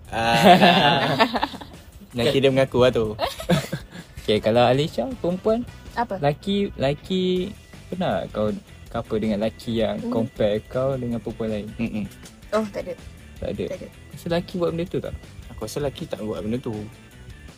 [0.10, 0.36] Ah,
[2.18, 3.14] Nanti dia mengaku lah tu.
[4.24, 6.16] Okay, kalau Alisha perempuan, Apa?
[6.18, 7.52] laki laki
[7.94, 8.48] pernah kau
[8.88, 10.12] couple dengan laki yang Hmm.
[10.12, 11.68] compare kau dengan perempuan lain?
[11.76, 12.06] Mm-mm.
[12.52, 12.94] Oh, tak ada.
[13.38, 13.64] Tak ada.
[13.66, 13.88] Tak ada.
[14.12, 15.14] Rasa laki buat benda tu tak?
[15.50, 16.74] Aku rasa lelaki tak buat benda tu.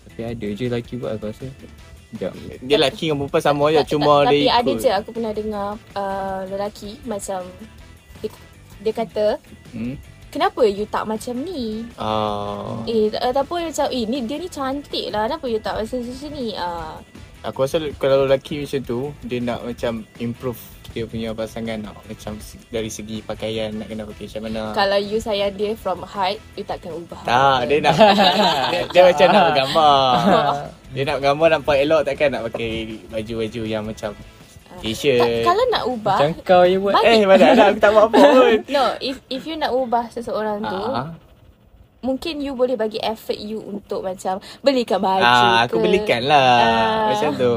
[0.06, 1.46] Tapi ada je laki buat aku rasa.
[2.08, 2.32] Sekejap.
[2.62, 3.78] Dia lelaki dengan perempuan sama je.
[3.78, 4.80] Tak- Cuma tak- dia Tapi ada ikut.
[4.80, 7.40] je aku pernah dengar uh, lelaki macam
[8.18, 8.30] dia,
[8.80, 9.26] dia kata
[9.70, 9.96] Hmm?
[10.30, 11.84] kenapa you tak macam ni?
[11.96, 15.28] Ah, Eh, ataupun macam, eh, ni, dia ni cantik lah.
[15.28, 16.56] Kenapa you tak macam sini?
[16.56, 16.96] Ah,
[17.46, 20.58] aku rasa kalau lelaki macam tu, dia nak macam improve
[20.90, 21.98] dia punya pasangan tau.
[22.02, 24.62] Macam dari segi pakaian nak kena pakai macam mana.
[24.72, 27.20] Kalau you sayang dia from height, you takkan ubah.
[27.22, 27.96] Tak, dia nak
[28.72, 30.00] dia, dia macam nak bergambar.
[30.96, 32.72] dia nak bergambar nampak elok takkan nak pakai
[33.12, 35.44] baju-baju yang macam Tak, t-shirt.
[35.44, 36.94] kalau nak ubah, Macam kau je buat.
[36.94, 38.52] Bagi- Eh, mana ada aku tak buat apa pun.
[38.76, 41.12] no, if if you nak ubah seseorang tu, Ah,
[42.06, 45.84] mungkin you boleh bagi effort you untuk macam belikan baju ah, aku ke.
[45.84, 46.46] belikan lah.
[46.62, 47.06] Ah.
[47.10, 47.56] Macam tu.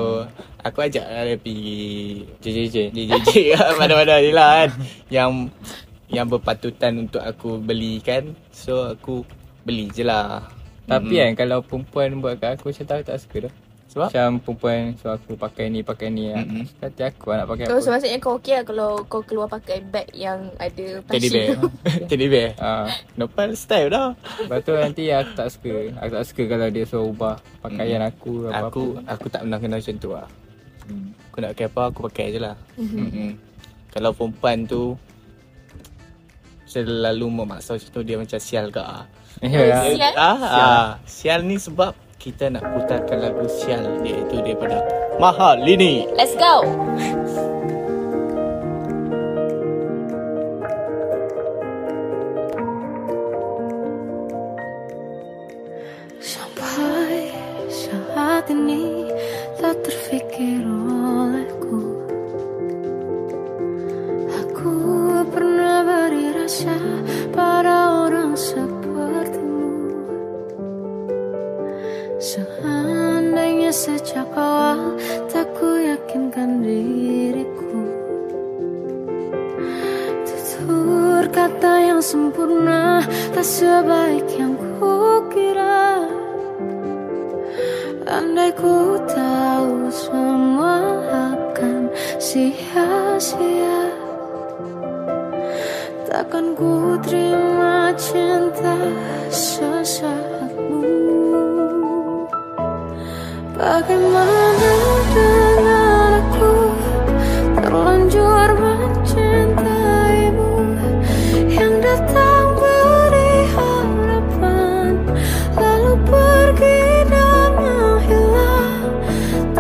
[0.65, 2.77] Aku ajak lah dia pergi JJJ.
[2.97, 3.31] JJJ
[3.79, 4.71] mana-mana je lah kan.
[5.13, 5.31] Yang
[6.09, 8.33] yang berpatutan untuk aku belikan.
[8.51, 9.29] So aku
[9.69, 10.49] beli je lah.
[10.89, 11.37] Tapi Mm-mm.
[11.37, 13.55] kan kalau perempuan buat kat aku macam tu aku tak suka dah.
[13.99, 14.15] Sebab?
[14.15, 16.47] Macam perempuan suruh aku pakai ni pakai ni kan.
[16.47, 16.65] Mm-mm.
[16.79, 17.83] Kata aku nak pakai So, apa.
[17.83, 21.59] so maksudnya kau okey lah kalau kau keluar pakai bag yang ada Teddy pasir bear.
[22.09, 22.49] Teddy bear.
[22.57, 22.87] Ah,
[23.19, 24.15] Nopal style dah.
[24.39, 25.75] lepas tu nanti aku tak suka.
[25.99, 28.71] Aku tak suka kalau dia suruh ubah pakaian aku apa-apa.
[28.71, 30.29] Aku aku tak pernah kena macam tu lah.
[30.87, 31.11] Hmm.
[31.29, 32.55] Aku nak pakai apa aku pakai je lah.
[32.79, 32.97] Mhm.
[32.97, 33.31] Mm-mm.
[33.89, 34.95] Kalau perempuan tu
[36.65, 39.05] selalu memaksa macam tu dia macam sial ke ah.
[39.41, 39.81] Ya.
[39.89, 40.15] Sial?
[40.15, 44.83] Ah, ah, sial ni sebab kita nak putarkan lagu sial iaitu daripada
[45.19, 46.07] Mahal ini.
[46.15, 46.63] Let's go.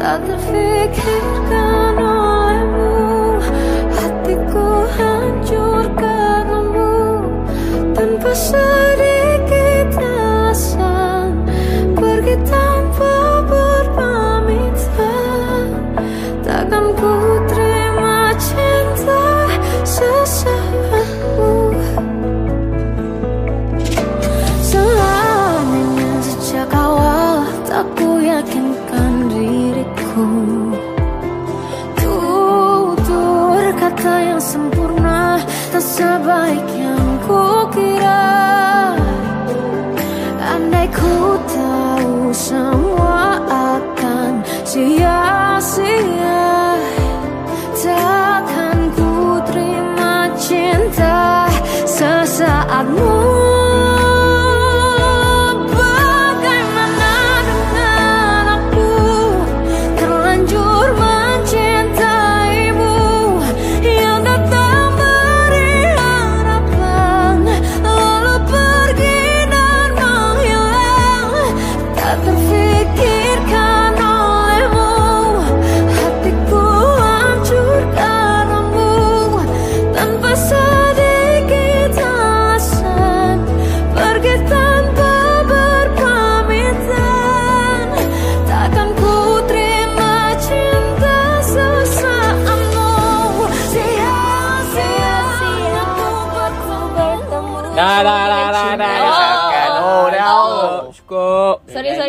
[0.09, 1.38] Tak terfikirkan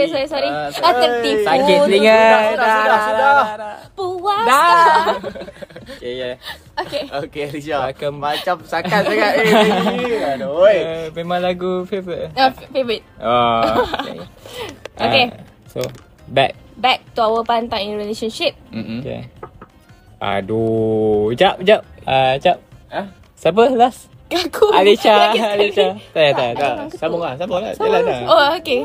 [0.01, 0.79] Sorry, sorry, sorry, sorry.
[0.79, 1.43] Ah, tertipu.
[1.43, 2.15] Sakit telinga.
[2.15, 3.33] Sudah, sudah, Dah, sudah, dah, sudah.
[3.35, 3.75] dah, dah.
[3.91, 4.45] Puas.
[4.45, 5.05] Dah.
[5.89, 6.29] Okay, ya.
[6.77, 7.03] Okay.
[7.09, 10.77] Okey Alisha Akan- Macam sakan sangat Eh eh, Aduh oi.
[10.77, 12.29] Eh, Memang lagu favourite.
[12.31, 13.01] Uh, favorite.
[13.17, 13.59] Oh,
[13.97, 14.19] okay.
[14.95, 15.25] Okay.
[15.27, 15.81] Ah, so,
[16.29, 16.53] back.
[16.77, 18.53] Back to our pantang in relationship.
[18.69, 19.01] Mm-mm.
[19.01, 19.27] Okay.
[20.21, 21.81] Aduh, jap, jap.
[22.05, 22.61] Ah, jap.
[22.87, 23.09] Ah?
[23.33, 24.07] Siapa last?
[24.29, 24.69] Aku.
[24.71, 25.33] Alisha.
[25.33, 25.97] Alisha.
[26.13, 26.53] Tak payah, tak payah.
[26.53, 28.79] Dah, sambung lah Sambung lah Jalan lah Oh, okay.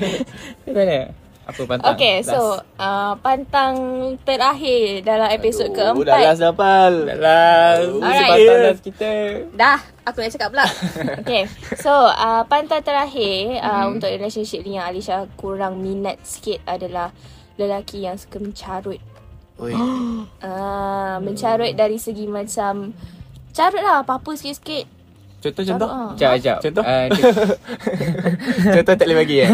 [0.76, 1.12] Mana?
[1.44, 1.98] Apa pantang?
[1.98, 3.74] okay, so uh, pantang
[4.22, 6.06] terakhir dalam episod keempat.
[6.06, 8.30] Dah last dapal Dalam Alright.
[8.30, 9.10] Pantang last kita.
[9.50, 10.66] Dah, aku nak cakap pula.
[11.26, 11.42] okay,
[11.74, 13.98] so uh, pantang terakhir uh, Hmm.
[13.98, 17.10] untuk relationship ni yang Alisha kurang minat sikit adalah
[17.58, 19.02] lelaki yang suka mencarut.
[19.58, 19.74] Oi.
[19.74, 22.94] Uh, mencarut dari segi macam
[23.50, 24.86] carut lah apa-apa sikit-sikit.
[25.40, 26.12] Contoh contoh Carut, ah.
[26.12, 26.58] Jap, jap.
[26.60, 26.84] Contoh?
[26.84, 27.32] Ah, dia-
[28.76, 29.48] Contoh tak boleh bagi eh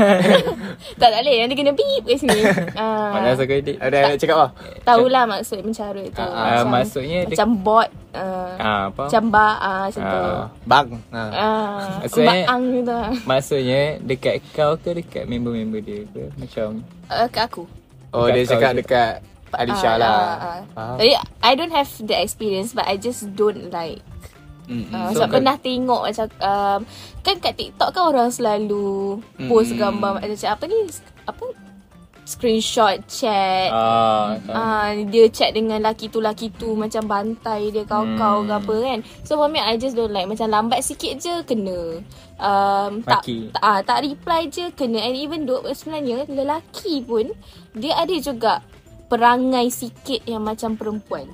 [0.99, 2.41] Tak tak boleh, nanti kena beep kat sini.
[2.77, 3.79] Uh, Malas aku edit.
[3.79, 4.49] Ada nak cakap apa
[4.83, 6.27] tahulah maksud mencarut tu.
[6.27, 7.89] Ah, maksudnya dia- macam bot.
[8.11, 9.03] Uh, Ah, apa?
[9.07, 10.19] macam ba ah macam tu.
[10.19, 10.47] Ah.
[10.65, 11.23] Bang ha.
[11.23, 13.11] Ah, Maksudnya- Maang gitu lah.
[13.23, 16.25] Maksudnya dekat kau ke dekat member-member dia ke?
[16.35, 17.63] Macam Uh, kat aku.
[18.11, 19.36] Oh dia Dekat kau cakap je.
[19.59, 20.61] Dekat Alisha Ah, lah ah, ah.
[20.71, 24.05] Faham Jadi I don't have the experience but I just don't like.
[24.67, 24.91] Mm-mm.
[24.91, 26.81] Uh, So, sebab kau- pernah tengok macam um,
[27.21, 29.81] kan kat TikTok kan orang selalu post Mm-mm.
[29.81, 30.79] gambar macam apa ni
[31.25, 31.45] apa
[32.25, 33.71] screenshot chat.
[33.71, 38.51] ah, Ah, dia chat dengan laki tu laki tu macam bantai dia kau-kau Hmm.
[38.51, 38.99] ke apa kan.
[39.23, 42.03] So for me I just don't like macam lambat sikit je kena.
[42.37, 43.49] Um, tak Maki.
[43.49, 47.31] tak, ah, tak reply je kena and even though sebenarnya lelaki pun
[47.73, 48.59] dia ada juga
[49.07, 51.27] perangai sikit yang macam perempuan.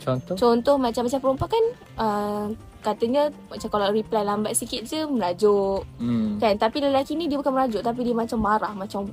[0.00, 0.34] contoh?
[0.34, 1.64] Contoh macam macam perempuan kan
[1.96, 2.44] uh,
[2.80, 5.84] katanya macam kalau reply lambat sikit je merajuk.
[6.00, 6.40] Hmm.
[6.40, 9.04] Kan tapi lelaki ni dia bukan merajuk tapi dia macam marah macam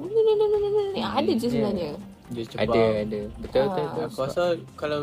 [1.13, 1.91] ada je sebenarnya.
[2.27, 3.21] Dia cepat Ada, ada.
[3.39, 3.63] Betul, betul.
[3.63, 3.91] Ah.
[3.91, 4.06] betul.
[4.08, 4.43] Aku rasa
[4.75, 5.01] kalau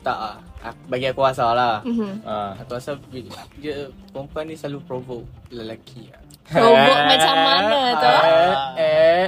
[0.00, 0.18] tak
[0.62, 1.74] ak- bagi aku rasa lah.
[1.84, 2.12] Mhm.
[2.24, 2.52] Ah.
[2.60, 2.96] Aku rasa
[3.58, 3.76] dia
[4.12, 6.20] perempuan ni selalu provoke lelaki lah.
[6.48, 8.14] Provoke macam mana tu?
[8.78, 9.24] Eh,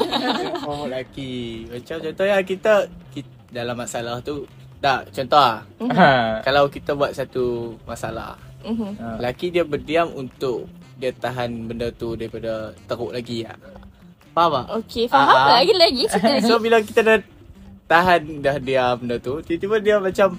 [0.62, 1.32] provoke lelaki.
[1.68, 2.72] Macam contohnya kita,
[3.10, 4.46] kita dalam masalah tu
[4.78, 5.58] dah contoh lah.
[5.90, 6.08] Ha.
[6.40, 8.92] Kalau kita buat satu masalah, Mhm.
[8.96, 9.16] Ah.
[9.18, 13.56] lelaki dia berdiam untuk dia tahan benda tu daripada teruk lagi lah.
[14.30, 14.66] Faham tak?
[14.78, 15.48] Okey, faham Ah.
[15.48, 16.46] tak lagi lagi cerita lagi.
[16.48, 17.18] So bila kita dah
[17.86, 20.36] tahan dah diam benda tu, tiba-tiba dia macam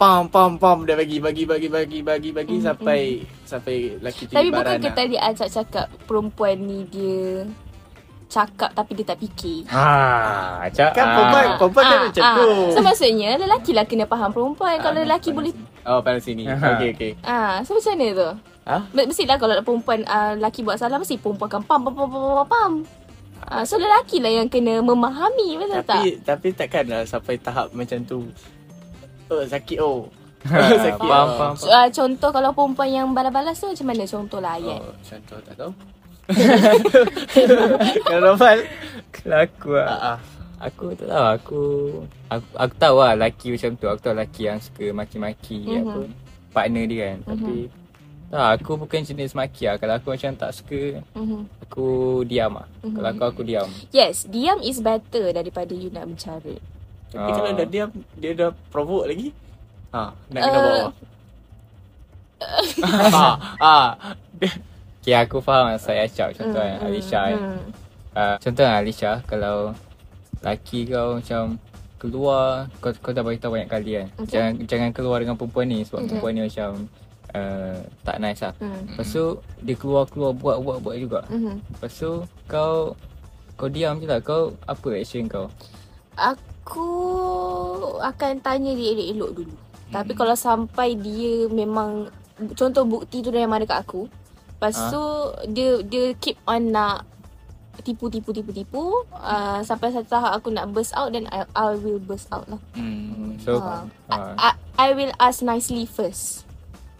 [0.00, 3.00] pam pam pam dia bagi bagi bagi bagi bagi bagi Mm, sampai
[3.44, 4.96] sampai laki tu Tapi bukan ke lah.
[4.96, 7.44] tadi Acak cakap perempuan ni dia
[8.30, 9.66] cakap tapi dia tak fikir.
[9.66, 10.94] Ha, cak.
[10.94, 12.48] Kan perempuan perempuan kan macam tu.
[12.72, 14.78] So maksudnya lelaki lah kena faham perempuan.
[14.80, 16.46] Kalau lelaki boleh Oh pada sini.
[16.46, 16.78] Aha.
[16.78, 17.12] Okey okey.
[17.26, 18.30] Ah, so macam mana tu?
[18.70, 18.76] Ha?
[18.94, 22.46] Mestilah kalau perempuan uh, lelaki buat salah mesti perempuan akan pam pam pam pam pam.
[22.46, 22.72] pam.
[23.42, 25.98] Ah, so lelaki lah yang kena memahami betul tak?
[25.98, 28.30] Tapi tapi takkan lah sampai tahap macam tu.
[29.30, 30.10] Oh sakit oh.
[30.40, 30.56] Ha,
[30.88, 31.04] sakit.
[31.04, 31.36] faham, oh.
[31.36, 31.54] faham.
[31.54, 34.80] So, uh, contoh kalau perempuan yang balas-balas tu macam mana contoh lah ayat?
[34.80, 35.72] Oh, contoh tak tahu.
[38.06, 38.58] Kalau Nofal
[39.10, 39.86] Kalau aku lah.
[39.86, 40.18] ah, ah.
[40.60, 41.62] Aku tak tahu aku
[42.28, 43.86] aku, aku tahu lah lelaki macam tu.
[43.88, 45.76] Aku tahu lelaki yang suka maki-maki Mhm.
[45.82, 46.00] apa
[46.52, 47.18] partner dia kan.
[47.26, 47.56] Tapi
[48.30, 49.76] tak aku bukan jenis maki lah.
[49.76, 51.40] Kalau aku macam tak suka Mhm.
[51.64, 51.86] aku
[52.24, 52.68] diam lah.
[52.80, 52.92] Mhm.
[52.92, 53.68] Kalau aku aku diam.
[53.88, 56.60] Yes, diam is better daripada you nak mencarut.
[57.10, 57.34] Tapi Ah.
[57.34, 59.34] kalau dah diam dia dah provoke lagi.
[59.90, 60.88] Ha, nak kena Uh, bawa.
[63.12, 63.76] ha, ha.
[65.00, 66.78] Okay aku faham lah saya Acap contoh kan.
[66.80, 67.36] Alisha kan.
[67.36, 67.60] Hmm.
[68.14, 69.56] Uh, contoh lah Alisha kalau
[70.40, 71.58] laki kau macam
[72.00, 74.06] keluar kau kau dah beritahu banyak kali kan.
[74.18, 74.30] Okay.
[74.30, 76.08] Jangan jangan keluar dengan perempuan ni sebab Okay.
[76.08, 76.70] perempuan ni macam
[77.34, 78.54] uh, tak nice lah.
[78.56, 78.82] Hmm.
[78.88, 79.24] Lepas tu
[79.60, 81.20] dia keluar-keluar buat-buat-buat juga.
[81.28, 81.54] Mhm.
[81.76, 82.10] Lepas tu
[82.46, 82.94] kau
[83.56, 84.20] kau diam je lah.
[84.20, 85.48] Kau apa action kau?
[86.16, 86.40] Aku
[88.00, 89.54] akan tanya dia elok-elok dulu.
[89.90, 92.06] Tapi kalau sampai dia memang
[92.54, 94.06] contoh bukti tu dia memang ada kat aku.
[94.56, 94.92] Lepas Ha?
[94.92, 95.02] tu
[95.50, 97.08] dia dia keep on nak
[97.80, 101.72] tipu tipu tipu tipu uh, sampai satu tahap aku nak burst out then I, I
[101.80, 102.60] will burst out lah.
[102.76, 103.40] Hmm.
[103.40, 103.88] So Ha.
[104.12, 106.44] uh, I, I will ask nicely first.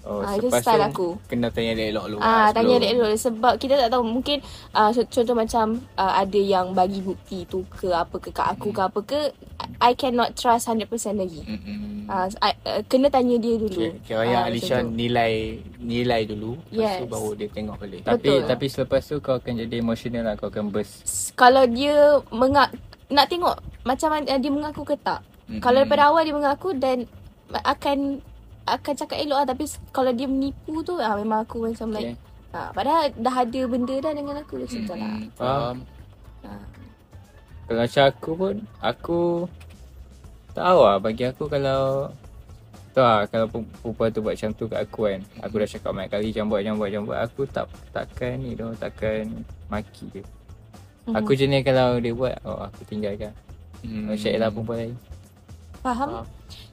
[0.05, 1.09] Oh, itu lepas style tu aku.
[1.29, 2.21] Kena tanya dia elok dulu.
[2.21, 4.39] Ah, lah tanya dia dulu sebab kita tak tahu mungkin
[4.73, 8.81] uh, contoh macam uh, ada yang bagi bukti tu ke apa ke kat aku ke
[8.81, 9.21] apa ke
[9.81, 10.89] I cannot trust 100%
[11.21, 11.45] lagi.
[11.45, 12.09] Mm-mm.
[12.09, 13.77] Uh, I, uh, kena tanya dia dulu.
[13.77, 17.13] Okay, kira yang Ah, Alisha nilai nilai dulu, lepas tu Yes.
[17.13, 18.01] baru dia tengok balik.
[18.03, 18.41] tapi Betul.
[18.49, 20.35] tapi selepas tu kau akan jadi emotional lah.
[20.37, 21.05] Kau akan burst.
[21.37, 22.73] Kalau dia mengak
[23.11, 25.21] nak tengok macam dia mengaku ke tak.
[25.49, 25.61] Mm-mm.
[25.61, 27.05] Kalau daripada awal dia mengaku dan
[27.51, 28.23] akan
[28.73, 32.15] akan cakap elok lah tapi kalau dia menipu tu ah memang aku macam like
[32.51, 35.07] Ha, padahal dah ada benda dah dengan aku macam tu lah.
[35.09, 35.77] Hmm, Faham.
[36.43, 36.51] Ha.
[37.63, 39.21] Kalau macam aku pun Aku
[40.51, 42.11] Tak tahu lah Bagi aku kalau
[42.91, 45.91] Tahu lah Kalau pu- perempuan tu buat macam tu kat aku kan Aku dah cakap
[45.93, 49.23] banyak kali Jangan buat, jangan buat, jangan buat Aku tak Takkan ni tu Takkan
[49.69, 50.25] Maki dia
[51.01, 51.17] Mhm.
[51.17, 53.31] Aku jenis kalau dia buat Oh aku tinggalkan
[53.81, 54.11] Hmm.
[54.11, 54.19] hmm.
[54.19, 54.95] Syed lah perempuan lain
[55.81, 56.09] Faham?
[56.13, 56.27] Faham.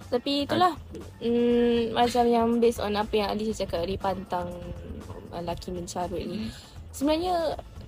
[0.07, 0.73] Tapi itulah
[1.19, 4.47] mm, Macam yang based on apa yang Alicia cakap Dari pantang
[5.05, 6.49] uh, Lelaki mencarut ni Hmm.
[6.89, 7.35] Sebenarnya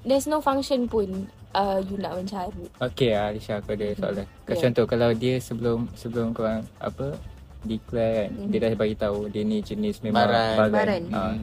[0.02, 4.52] There's no function pun uh, You nak mencarut Okay lah Alicia aku ada soalan Kau
[4.52, 4.62] Yeah.
[4.62, 7.16] contoh Kalau dia sebelum Sebelum korang Apa
[7.62, 8.48] Declare kan Mhm.
[8.50, 10.56] Dia dah bagi tahu Dia ni jenis memang Baran.
[10.56, 11.04] Baran, Baran.
[11.10, 11.24] Ha.
[11.30, 11.42] Hmm.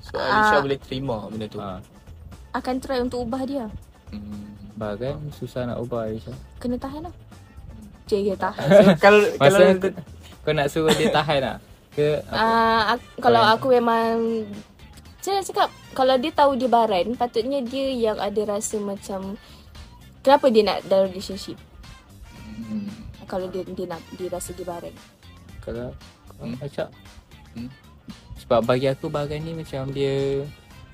[0.00, 0.60] So Alicia Ah.
[0.60, 1.58] boleh terima benda tu.
[1.58, 1.78] Ha.
[2.50, 3.66] Akan try untuk ubah dia
[4.08, 4.50] Hmm.
[4.72, 7.14] Baran susah nak ubah Alicia Kena tahan lah
[8.08, 9.88] Cik dia tahan So, kalau kalau Masa
[10.40, 11.56] kau nak suruh dia tahan lah
[11.92, 12.34] Ke apa?
[12.34, 14.12] uh, aku, Kalau aku memang
[15.20, 19.36] Saya nak cakap Kalau dia tahu dia baran Patutnya dia yang ada rasa macam
[20.20, 21.60] Kenapa dia nak dalam relationship
[22.58, 22.90] Hmm.
[23.24, 24.90] Kalau dia dia nak dia rasa dia baran
[25.60, 25.94] Kalau
[26.26, 26.56] kau Hmm.
[26.56, 26.88] macam
[27.52, 27.70] Hmm.
[28.36, 30.42] Sebab bagi aku baran ni macam dia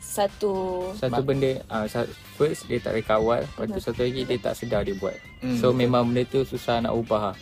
[0.05, 0.53] Satu
[0.93, 1.89] Satu Ma- benda uh,
[2.37, 5.17] First dia tak boleh kawal Lepas tu satu lagi dia tak sedar dia buat.
[5.41, 7.37] Hmm, So memang benda tu susah nak ubah lah.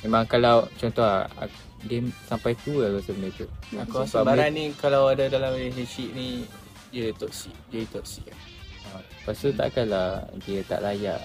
[0.00, 1.26] Memang kalau contoh lah
[1.82, 3.46] Dia sampai tua lah rasa benda tu.
[3.74, 6.46] Aku rasa barang ni kalau ada dalam relationship ni
[6.90, 8.26] dia toxic, dia toxic.
[8.90, 11.20] uh, Lepas tu takkanlah dia tak layak.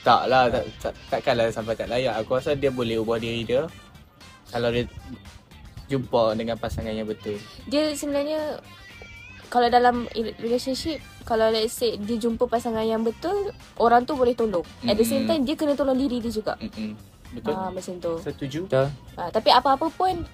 [0.00, 2.14] Tak lah, tak, tak, takkanlah sampai tak layak.
[2.18, 3.66] Aku rasa dia boleh ubah diri dia
[4.48, 4.86] kalau dia
[5.86, 7.38] jumpa dengan pasangan yang betul.
[7.66, 8.58] Dia sebenarnya
[9.46, 14.32] Kalau dalam i- relationship Kalau let's say Dia jumpa pasangan yang betul Orang tu boleh
[14.32, 16.98] tolong At the same time Dia kena tolong diri dia juga Mm-mm.
[17.32, 17.52] Betul?
[17.52, 18.66] Ah, Macam tu Setuju?
[19.14, 20.26] Ah, Tapi apa-apa pun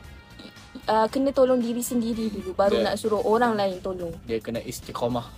[0.87, 2.85] uh, Kena tolong diri sendiri dulu Baru Betul.
[2.85, 5.29] nak suruh orang lain tolong Dia kena istiqamah.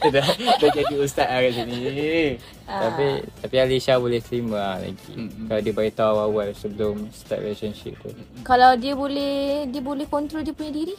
[0.00, 0.26] dia, dah,
[0.56, 2.38] dia jadi ustaz lah kat sini.
[2.64, 3.06] Ah, Tapi
[3.40, 5.46] tapi Alicia boleh terima lah lagi Mm-mm.
[5.46, 8.10] Kalau dia beritahu awal sebelum start relationship tu
[8.42, 10.96] Kalau dia boleh Dia boleh control dia punya diri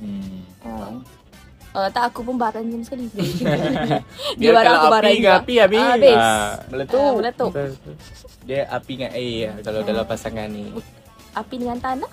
[0.00, 1.02] hmm.
[1.78, 3.06] Uh, tak aku pun baran sama sekali
[4.40, 5.38] Dia baran kalau aku baran api dengan juga.
[5.38, 5.78] api habis.
[5.78, 6.16] Ah, habis.
[6.16, 6.98] Ah, Meletup.
[6.98, 7.52] Ah, meletup.
[8.48, 10.64] Dia api dengan air lah kalau dalam pasangan ni.
[11.36, 12.12] Api dengan tanah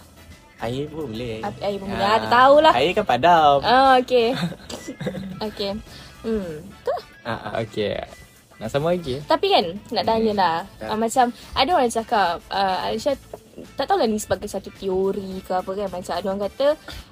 [0.60, 1.40] Air pun boleh.
[1.40, 3.58] Api air pun boleh Ah, ah, Dia tahulah Air kan padam.
[3.64, 4.28] Ah, okay.
[5.48, 5.72] okay.
[6.22, 6.52] Hmm.
[6.84, 7.04] Tu lah.
[7.26, 7.52] Ah, ah.
[7.64, 7.96] Okay
[8.56, 9.20] Nak sama lagi?
[9.28, 10.58] Tapi kan, nak tanya lah.
[10.80, 10.88] Tak.
[10.88, 13.16] Uh, macam, ada orang cakap, uh, Aisyah,
[13.74, 15.88] tak tahulah ni sebagai satu teori ke apa kan.
[15.88, 16.68] Macam ada orang kata,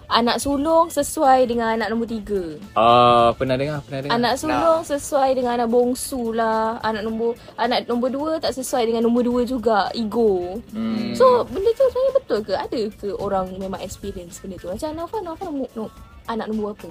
[0.07, 2.43] anak sulung sesuai dengan anak nombor tiga.
[2.73, 4.15] Oh, pernah dengar, pernah dengar.
[4.15, 6.77] Anak sulung sesuai dengan anak bongsu lah.
[6.79, 9.87] Anak nombor anak nombor dua tak sesuai dengan nombor dua juga.
[9.93, 10.59] Ego.
[10.69, 11.13] Hmm.
[11.13, 12.53] So, benda tu sebenarnya betul ke?
[12.53, 14.67] Ada ke orang memang experience benda tu?
[14.67, 15.87] Macam Nafa, Nafa nombor, no,
[16.25, 16.89] anak nombor apa?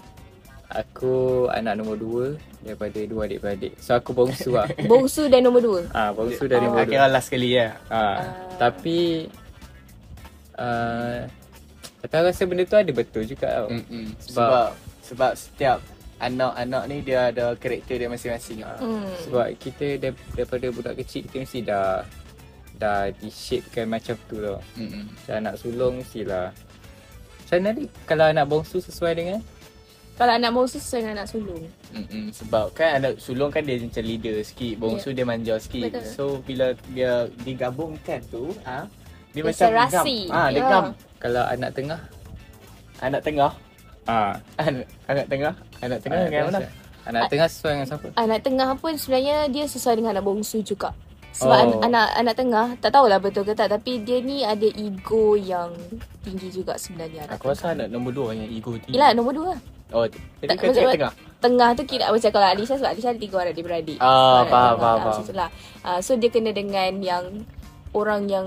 [0.72, 1.12] Aku
[1.52, 2.24] anak nombor dua
[2.64, 3.76] daripada dua adik-beradik.
[3.76, 4.64] So aku bongsu lah.
[4.88, 5.80] Bongsu dan nombor dua.
[5.92, 6.72] ah, bongsu dari Oh.
[6.72, 6.92] nombor dua.
[6.96, 7.76] Kira last sekali lah.
[7.92, 8.24] Ah,
[8.56, 9.28] tapi
[10.56, 11.28] uh,
[12.02, 13.68] tapi aku rasa benda tu ada betul juga tau.
[13.70, 14.04] Mm-mm.
[14.18, 14.68] Sebab- Sebab
[15.02, 15.78] sebab setiap
[16.18, 18.78] anak-anak ni dia ada karakter dia masing-masing lah.
[18.78, 19.06] Hmm.
[19.26, 22.06] Sebab kita dar- daripada budak kecil kita mesti dah
[22.78, 24.58] dah di-shapekan macam tu tau.
[24.78, 25.10] Mm-mm.
[25.10, 26.50] Macam anak sulung mestilah.
[27.42, 29.40] Macam mana ni kalau anak bongsu sesuai dengan?
[30.12, 31.64] Kalau anak bongsu sesuai dengan anak sulung.
[31.94, 32.24] Mm-mm.
[32.34, 35.90] Sebab kan anak sulung kan dia macam leader sikit, bongsu dia manja sikit.
[35.90, 36.06] Betul.
[36.10, 38.86] So bila dia digabungkan tu, ah
[39.32, 40.04] dia macam gam.
[40.30, 40.68] Ah, dia Ya.
[40.68, 40.84] gam.
[41.18, 42.00] Kalau anak tengah?
[43.00, 43.52] Anak tengah,
[44.02, 46.58] Ah, anak, anak tengah, anak tengah anak dengan mana?
[46.58, 46.72] tengah.
[47.02, 48.06] Anak tengah sesuai dengan siapa?
[48.14, 50.90] Anak tengah pun sebenarnya dia sesuai dengan anak bongsu juga.
[51.32, 51.70] Sebab Oh.
[51.72, 51.80] oh.
[51.82, 55.72] anak anak tengah tak tahulah betul ke tak tapi dia ni ada ego yang
[56.20, 57.24] tinggi juga sebenarnya.
[57.24, 58.94] Anak Aku rasa anak nombor dua yang ego tinggi.
[58.94, 59.54] Yelah nombor dua.
[59.90, 61.12] Oh, jadi Tak, kau cakap macam- tengah.
[61.38, 63.98] Tengah tu kira macam kalau Alisha sebab Alisha ada tiga orang adik-beradik.
[63.98, 65.06] Ah, So, anak faham, tengah, faham, ah, faham.
[65.08, 65.48] macam itulah.
[65.80, 67.24] Ah, so dia kena dengan yang
[67.92, 68.46] orang yang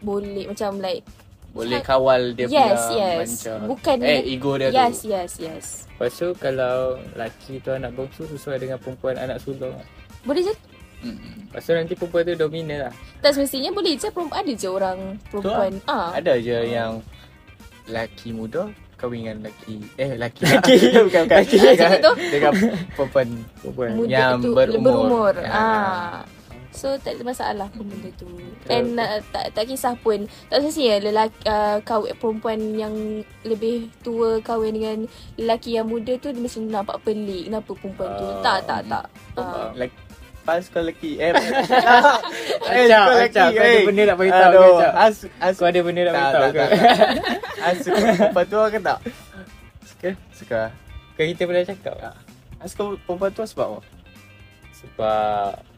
[0.00, 1.04] boleh macam like
[1.50, 3.18] Boleh kawal dia yes, punya yes.
[3.18, 3.54] manja.
[3.66, 5.08] Bukan Eh, ego dia yes, tu.
[5.08, 5.66] yes, yes.
[5.90, 6.76] Lepas tu kalau
[7.10, 9.74] lelaki tu anak bongsu sesuai dengan perempuan anak sulung.
[10.22, 10.54] Boleh je.
[11.02, 12.94] Lepas tu nanti perempuan tu dominan lah.
[13.18, 15.72] tak semestinya boleh je perempuan ada je orang perempuan.
[15.84, 16.14] Ah.
[16.14, 17.02] Ada je yang
[17.84, 20.76] laki muda kahwin dengan laki eh laki laki
[21.08, 22.12] bukan bukan laki Macam tu?
[22.30, 22.52] dengan
[22.94, 23.90] perempuan Perempuan.
[23.96, 24.78] muda Yang berumur.
[24.78, 25.34] berumur.
[25.34, 25.50] Ya.
[25.50, 26.14] Ah.
[26.70, 28.30] So tak ada masalah pun benda tu.
[28.70, 30.30] And uh, tak tak kisah pun.
[30.46, 32.94] Tak semestinya lelaki uh, kahwin perempuan yang
[33.42, 34.98] lebih tua kahwin dengan
[35.34, 37.50] lelaki yang muda tu dia mesti nampak pelik.
[37.50, 38.26] Kenapa perempuan tu?
[38.26, 38.42] Ah.
[38.42, 39.04] Tak tak tak.
[39.34, 39.70] Ah.
[39.74, 40.10] laki
[40.40, 43.84] pas kau lelaki eh Acap, kau acap, kau ada eh.
[43.84, 44.92] benda nak beritahu Aduh, Acap?
[44.96, 46.64] as, as, Kau ada benda nak tak, beritahu tak, ke?
[46.64, 47.18] tak, tak.
[47.60, 48.98] As perempuan tu ke tak
[49.84, 50.10] Suka?
[50.32, 50.60] Suka.
[51.20, 52.14] Kan kita boleh cakap tak?
[52.56, 53.80] Ah, Suka perempuan tu sebab apa?
[54.80, 55.69] Sebab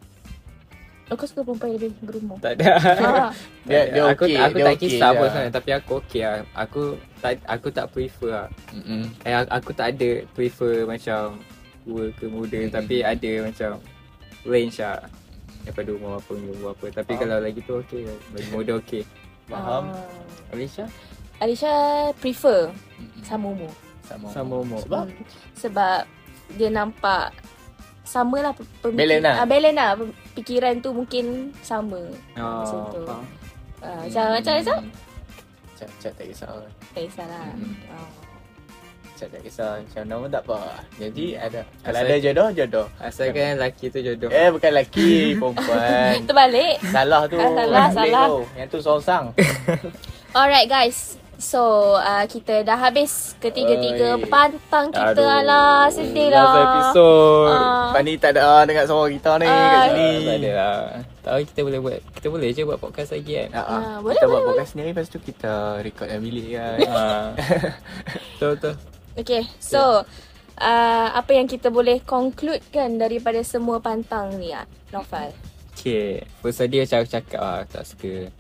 [1.09, 2.37] Aku suka perempuan yang lebih berumur.
[2.39, 2.65] tak ada.
[2.79, 3.11] Ha.
[3.69, 4.37] Dia dia aku, okey.
[4.37, 5.17] aku dia tak okey kisah je.
[5.17, 6.35] pun sebenarnya tapi aku okey lah.
[6.57, 6.83] Aku
[7.17, 8.49] tak aku tak prefer lah.
[8.71, 9.03] Mm-mm.
[9.23, 11.21] Eh, aku- aku tak ada prefer macam
[11.83, 12.73] tua ke muda Mm-mm.
[12.73, 13.71] tapi ada macam
[14.43, 14.99] range lah.
[15.63, 16.87] Daripada umur apa umur apa.
[16.93, 17.21] Tapi Faham.
[17.21, 18.03] kalau lagi tu okey.
[18.33, 19.03] Lagi muda okey.
[19.45, 19.85] Faham?
[19.89, 20.51] Ah.
[20.51, 20.87] Alicia?
[21.39, 21.75] Alicia
[22.17, 23.23] prefer Mm-mm.
[23.23, 23.73] sama umur.
[24.03, 24.27] Sama.
[24.29, 24.81] Sama umur.
[24.81, 25.27] Sebab Hmm.
[25.55, 25.99] Sebab
[26.53, 27.31] dia nampak
[28.13, 29.35] sama lah pemikir- Balance lah.
[29.35, 29.91] Ah, balance lah.
[30.35, 31.25] Pikiran tu mungkin
[31.61, 32.01] sama.
[32.37, 33.01] Macam Oh, tu.
[33.03, 33.25] faham.
[33.81, 34.79] Ah, macam macam macam
[35.75, 36.47] Cak, cak tak kisah.
[36.93, 37.43] tak kisahlah.
[37.53, 37.75] Mm.
[37.91, 38.11] Oh.
[39.13, 39.71] Cak tak kisah.
[39.79, 40.59] Macam nama tak apa.
[40.95, 41.61] Jadi ada.
[41.81, 42.87] Kalau Asal- ada jodoh, jodoh.
[43.01, 44.31] Asalkan lelaki tu jodoh.
[44.31, 45.11] Eh bukan lelaki,
[45.41, 46.23] perempuan.
[46.23, 46.77] Terbalik.
[46.87, 47.35] Salah tu.
[47.37, 48.27] Ah, salah, salah.
[48.29, 48.39] Tu.
[48.55, 49.25] Yang tu songsang.
[50.39, 51.22] Alright guys.
[51.35, 51.61] So
[51.95, 54.27] uh, kita dah habis ketiga-tiga Oi.
[54.27, 55.27] pantang kita Aduh.
[55.27, 56.63] alah sedih Last lah.
[56.63, 57.51] episode.
[57.51, 57.83] Ah.
[57.89, 59.51] Lepas ni tak ada dengar suara kita ni Ah.
[59.51, 60.07] kat sini.
[60.07, 60.79] Ah, Tak ada lah.
[61.23, 61.99] Tahu kita boleh buat.
[62.13, 63.49] Kita boleh je buat podcast lagi kan.
[63.51, 63.67] Ah, ah.
[63.67, 66.79] Ah, boleh, kita boleh, buat podcast sendiri lepas tu kita record dalam bilik kan.
[66.87, 67.27] Ah.
[68.33, 68.75] Betul betul.
[69.13, 69.81] Okay, so
[70.57, 75.35] uh, apa yang kita boleh conclude kan daripada semua pantang ni ah, Novel?
[75.73, 76.23] Okay.
[76.39, 77.61] First tadi macam aku cakap lah.
[77.67, 78.31] Tak suka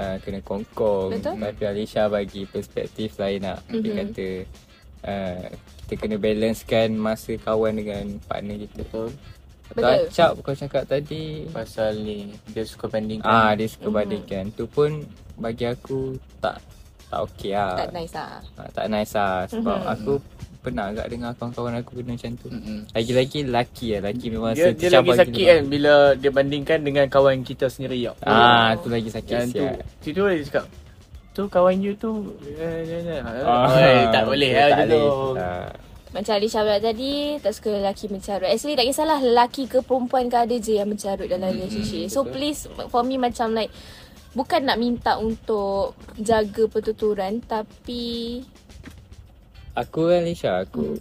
[0.00, 1.12] uh, kena kongkong.
[1.12, 1.36] Betul.
[1.36, 3.60] Tapi Alicia bagi perspektif lain lah.
[3.68, 3.96] Dia Mhm.
[4.00, 4.28] kata
[5.04, 5.44] uh,
[5.82, 8.80] kita kena balancekan masa kawan dengan partner kita.
[8.80, 9.08] Betul.
[9.70, 9.76] Betul.
[9.76, 10.08] Betul.
[10.08, 11.46] Acap kau cakap tadi.
[11.46, 13.28] Pasal ni dia suka bandingkan.
[13.28, 13.94] Ah, dia suka Mhm.
[13.94, 14.44] bandingkan.
[14.50, 15.04] Tu pun
[15.36, 16.58] bagi aku tak
[17.06, 17.74] tak okey lah.
[17.76, 18.32] Tak nice lah.
[18.54, 19.34] Ah, tak nice lah.
[19.46, 19.92] Sebab Mhm.
[19.92, 20.12] aku
[20.60, 22.48] pernah agak dengar kawan-kawan aku benda macam tu.
[22.52, 22.78] Mm-mm.
[22.92, 24.00] Lagi-lagi lelaki lah.
[24.04, 28.12] Lelaki memang Dia, dia lagi sakit kan bila dia bandingkan dengan kawan kita sendiri ya.
[28.22, 29.64] Ah, tu lagi sakit Yang tu.
[29.64, 29.76] siap.
[30.04, 30.64] Situ dia cakap.
[31.30, 32.36] Tu kawan you tu.
[32.44, 33.20] eh, eh, eh.
[33.46, 35.04] Ah, Oi, tak boleh lah macam tu.
[35.40, 35.68] Ah.
[36.10, 38.50] Macam Alicia bilang tadi, tak suka lelaki mencarut.
[38.50, 42.10] Actually tak kisahlah lelaki ke perempuan ke ada je yang mencarut dalam relationship.
[42.10, 42.34] So betul.
[42.34, 43.70] please for me macam like
[44.34, 48.42] bukan nak minta untuk jaga pertuturan tapi
[49.78, 50.98] Aku kan Lisha, aku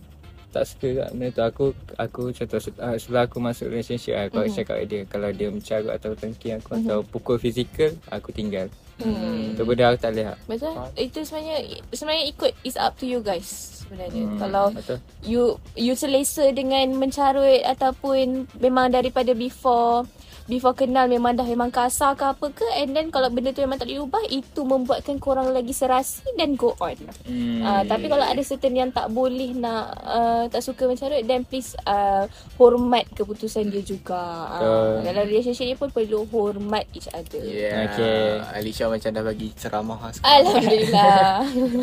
[0.50, 1.42] tak suka kat benda tu.
[1.46, 1.66] Aku
[1.98, 4.56] aku contoh ah, sebelum aku masuk relationship aku mm-hmm.
[4.58, 6.90] cakap kat dia kalau dia mencarut atau tengking aku mm-hmm.
[6.90, 8.68] atau pukul fizikal, aku tinggal.
[9.00, 9.56] hmm.
[9.56, 10.26] Itu benda aku tak boleh.
[10.34, 10.38] lah.
[10.50, 10.74] Betul?
[10.98, 11.58] Itu sebenarnya
[11.94, 14.24] sebenarnya ikut is up to you guys sebenarnya.
[14.26, 14.98] Hmm, Kalau betul.
[15.26, 15.44] you
[15.74, 20.06] you selesa dengan mencarut ataupun memang daripada before
[20.50, 23.78] before kenal memang dah memang kasar ke apa ke and then kalau benda tu memang
[23.78, 26.98] tak boleh ubah itu membuatkan korang lagi serasi dan go on.
[27.30, 27.62] Hmm.
[27.62, 31.78] Uh, tapi kalau ada certain yang tak boleh nak uh, tak suka mencarut then please
[31.86, 32.26] uh,
[32.58, 34.50] hormat keputusan dia juga.
[34.58, 37.46] Uh, dalam relationship ni pun perlu hormat each other.
[37.46, 37.94] Yeah.
[37.94, 38.42] Okay.
[38.58, 40.34] Alicia macam dah bagi ceramah lah sekarang.
[40.34, 41.30] Alhamdulillah.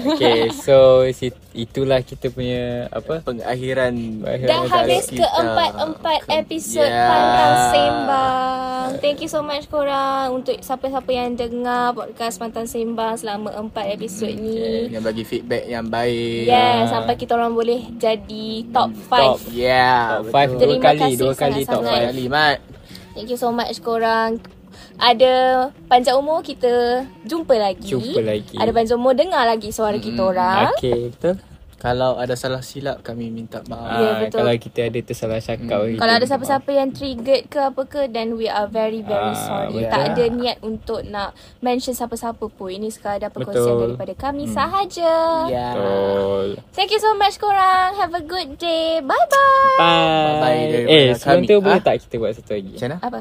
[0.17, 1.05] Okay, so
[1.53, 3.21] itulah kita punya apa?
[3.21, 3.93] Pengakhiran
[4.25, 7.11] Dah habis keempat-empat Ke- episod Yeah.
[7.11, 8.56] Pantang Sembang.
[9.03, 14.31] Thank you so much korang untuk siapa-siapa yang dengar podcast Pantang Sembang selama empat episod
[14.31, 14.89] ni.
[14.91, 16.47] yang bagi feedback yang baik.
[16.49, 19.11] Yeah, sampai kita orang boleh jadi top 5.
[19.11, 19.39] Top.
[19.53, 20.23] Yeah.
[20.23, 22.03] Top 5 dua Terima kali, kasih dua kali top sangat-sangat.
[22.03, 22.11] 5.
[22.13, 22.59] Kali Mat.
[23.17, 24.39] Thank you so much korang.
[24.97, 27.93] Ada panjang umur kita jumpa lagi.
[27.93, 28.57] Jumpa lagi.
[28.57, 30.73] Ada panjang umur dengar lagi suara kita orang.
[30.77, 31.56] Okay, betul.
[31.77, 33.95] Kalau ada salah silap kami minta maaf.
[33.95, 34.37] Ya, Ah, betul.
[34.41, 38.33] Kalau kita ada tersalah cakap kita Kalau ada siapa-siapa yang triggered ke apa ke then
[38.33, 39.79] we are very very Ah, sorry.
[39.79, 39.87] betul.
[39.87, 42.69] Tak ada niat untuk nak mention siapa-siapa pun.
[42.71, 43.81] Ini sekadar perkongsian Betul.
[43.93, 45.47] daripada kami sahaja.
[45.47, 45.71] Ya.
[45.71, 46.47] Betul.
[46.73, 47.95] Thank you so much korang.
[47.95, 48.99] Have a good day.
[48.99, 49.77] Bye-bye.
[49.77, 49.79] Bye.
[49.79, 51.85] Bye-bye daripada Eh, sebelum tu boleh Ah?
[51.85, 52.73] tak kita buat satu lagi?
[52.73, 52.99] Macam mana?
[53.03, 53.21] Apa?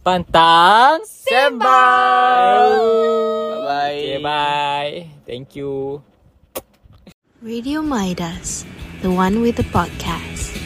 [0.00, 1.60] Pantang Sembang.
[1.60, 2.80] Bye.
[3.60, 3.92] Bye.
[3.92, 4.92] Okay, bye.
[5.22, 6.02] Thank you.
[7.42, 8.66] Radio Midas,
[9.00, 10.59] the one with the podcast.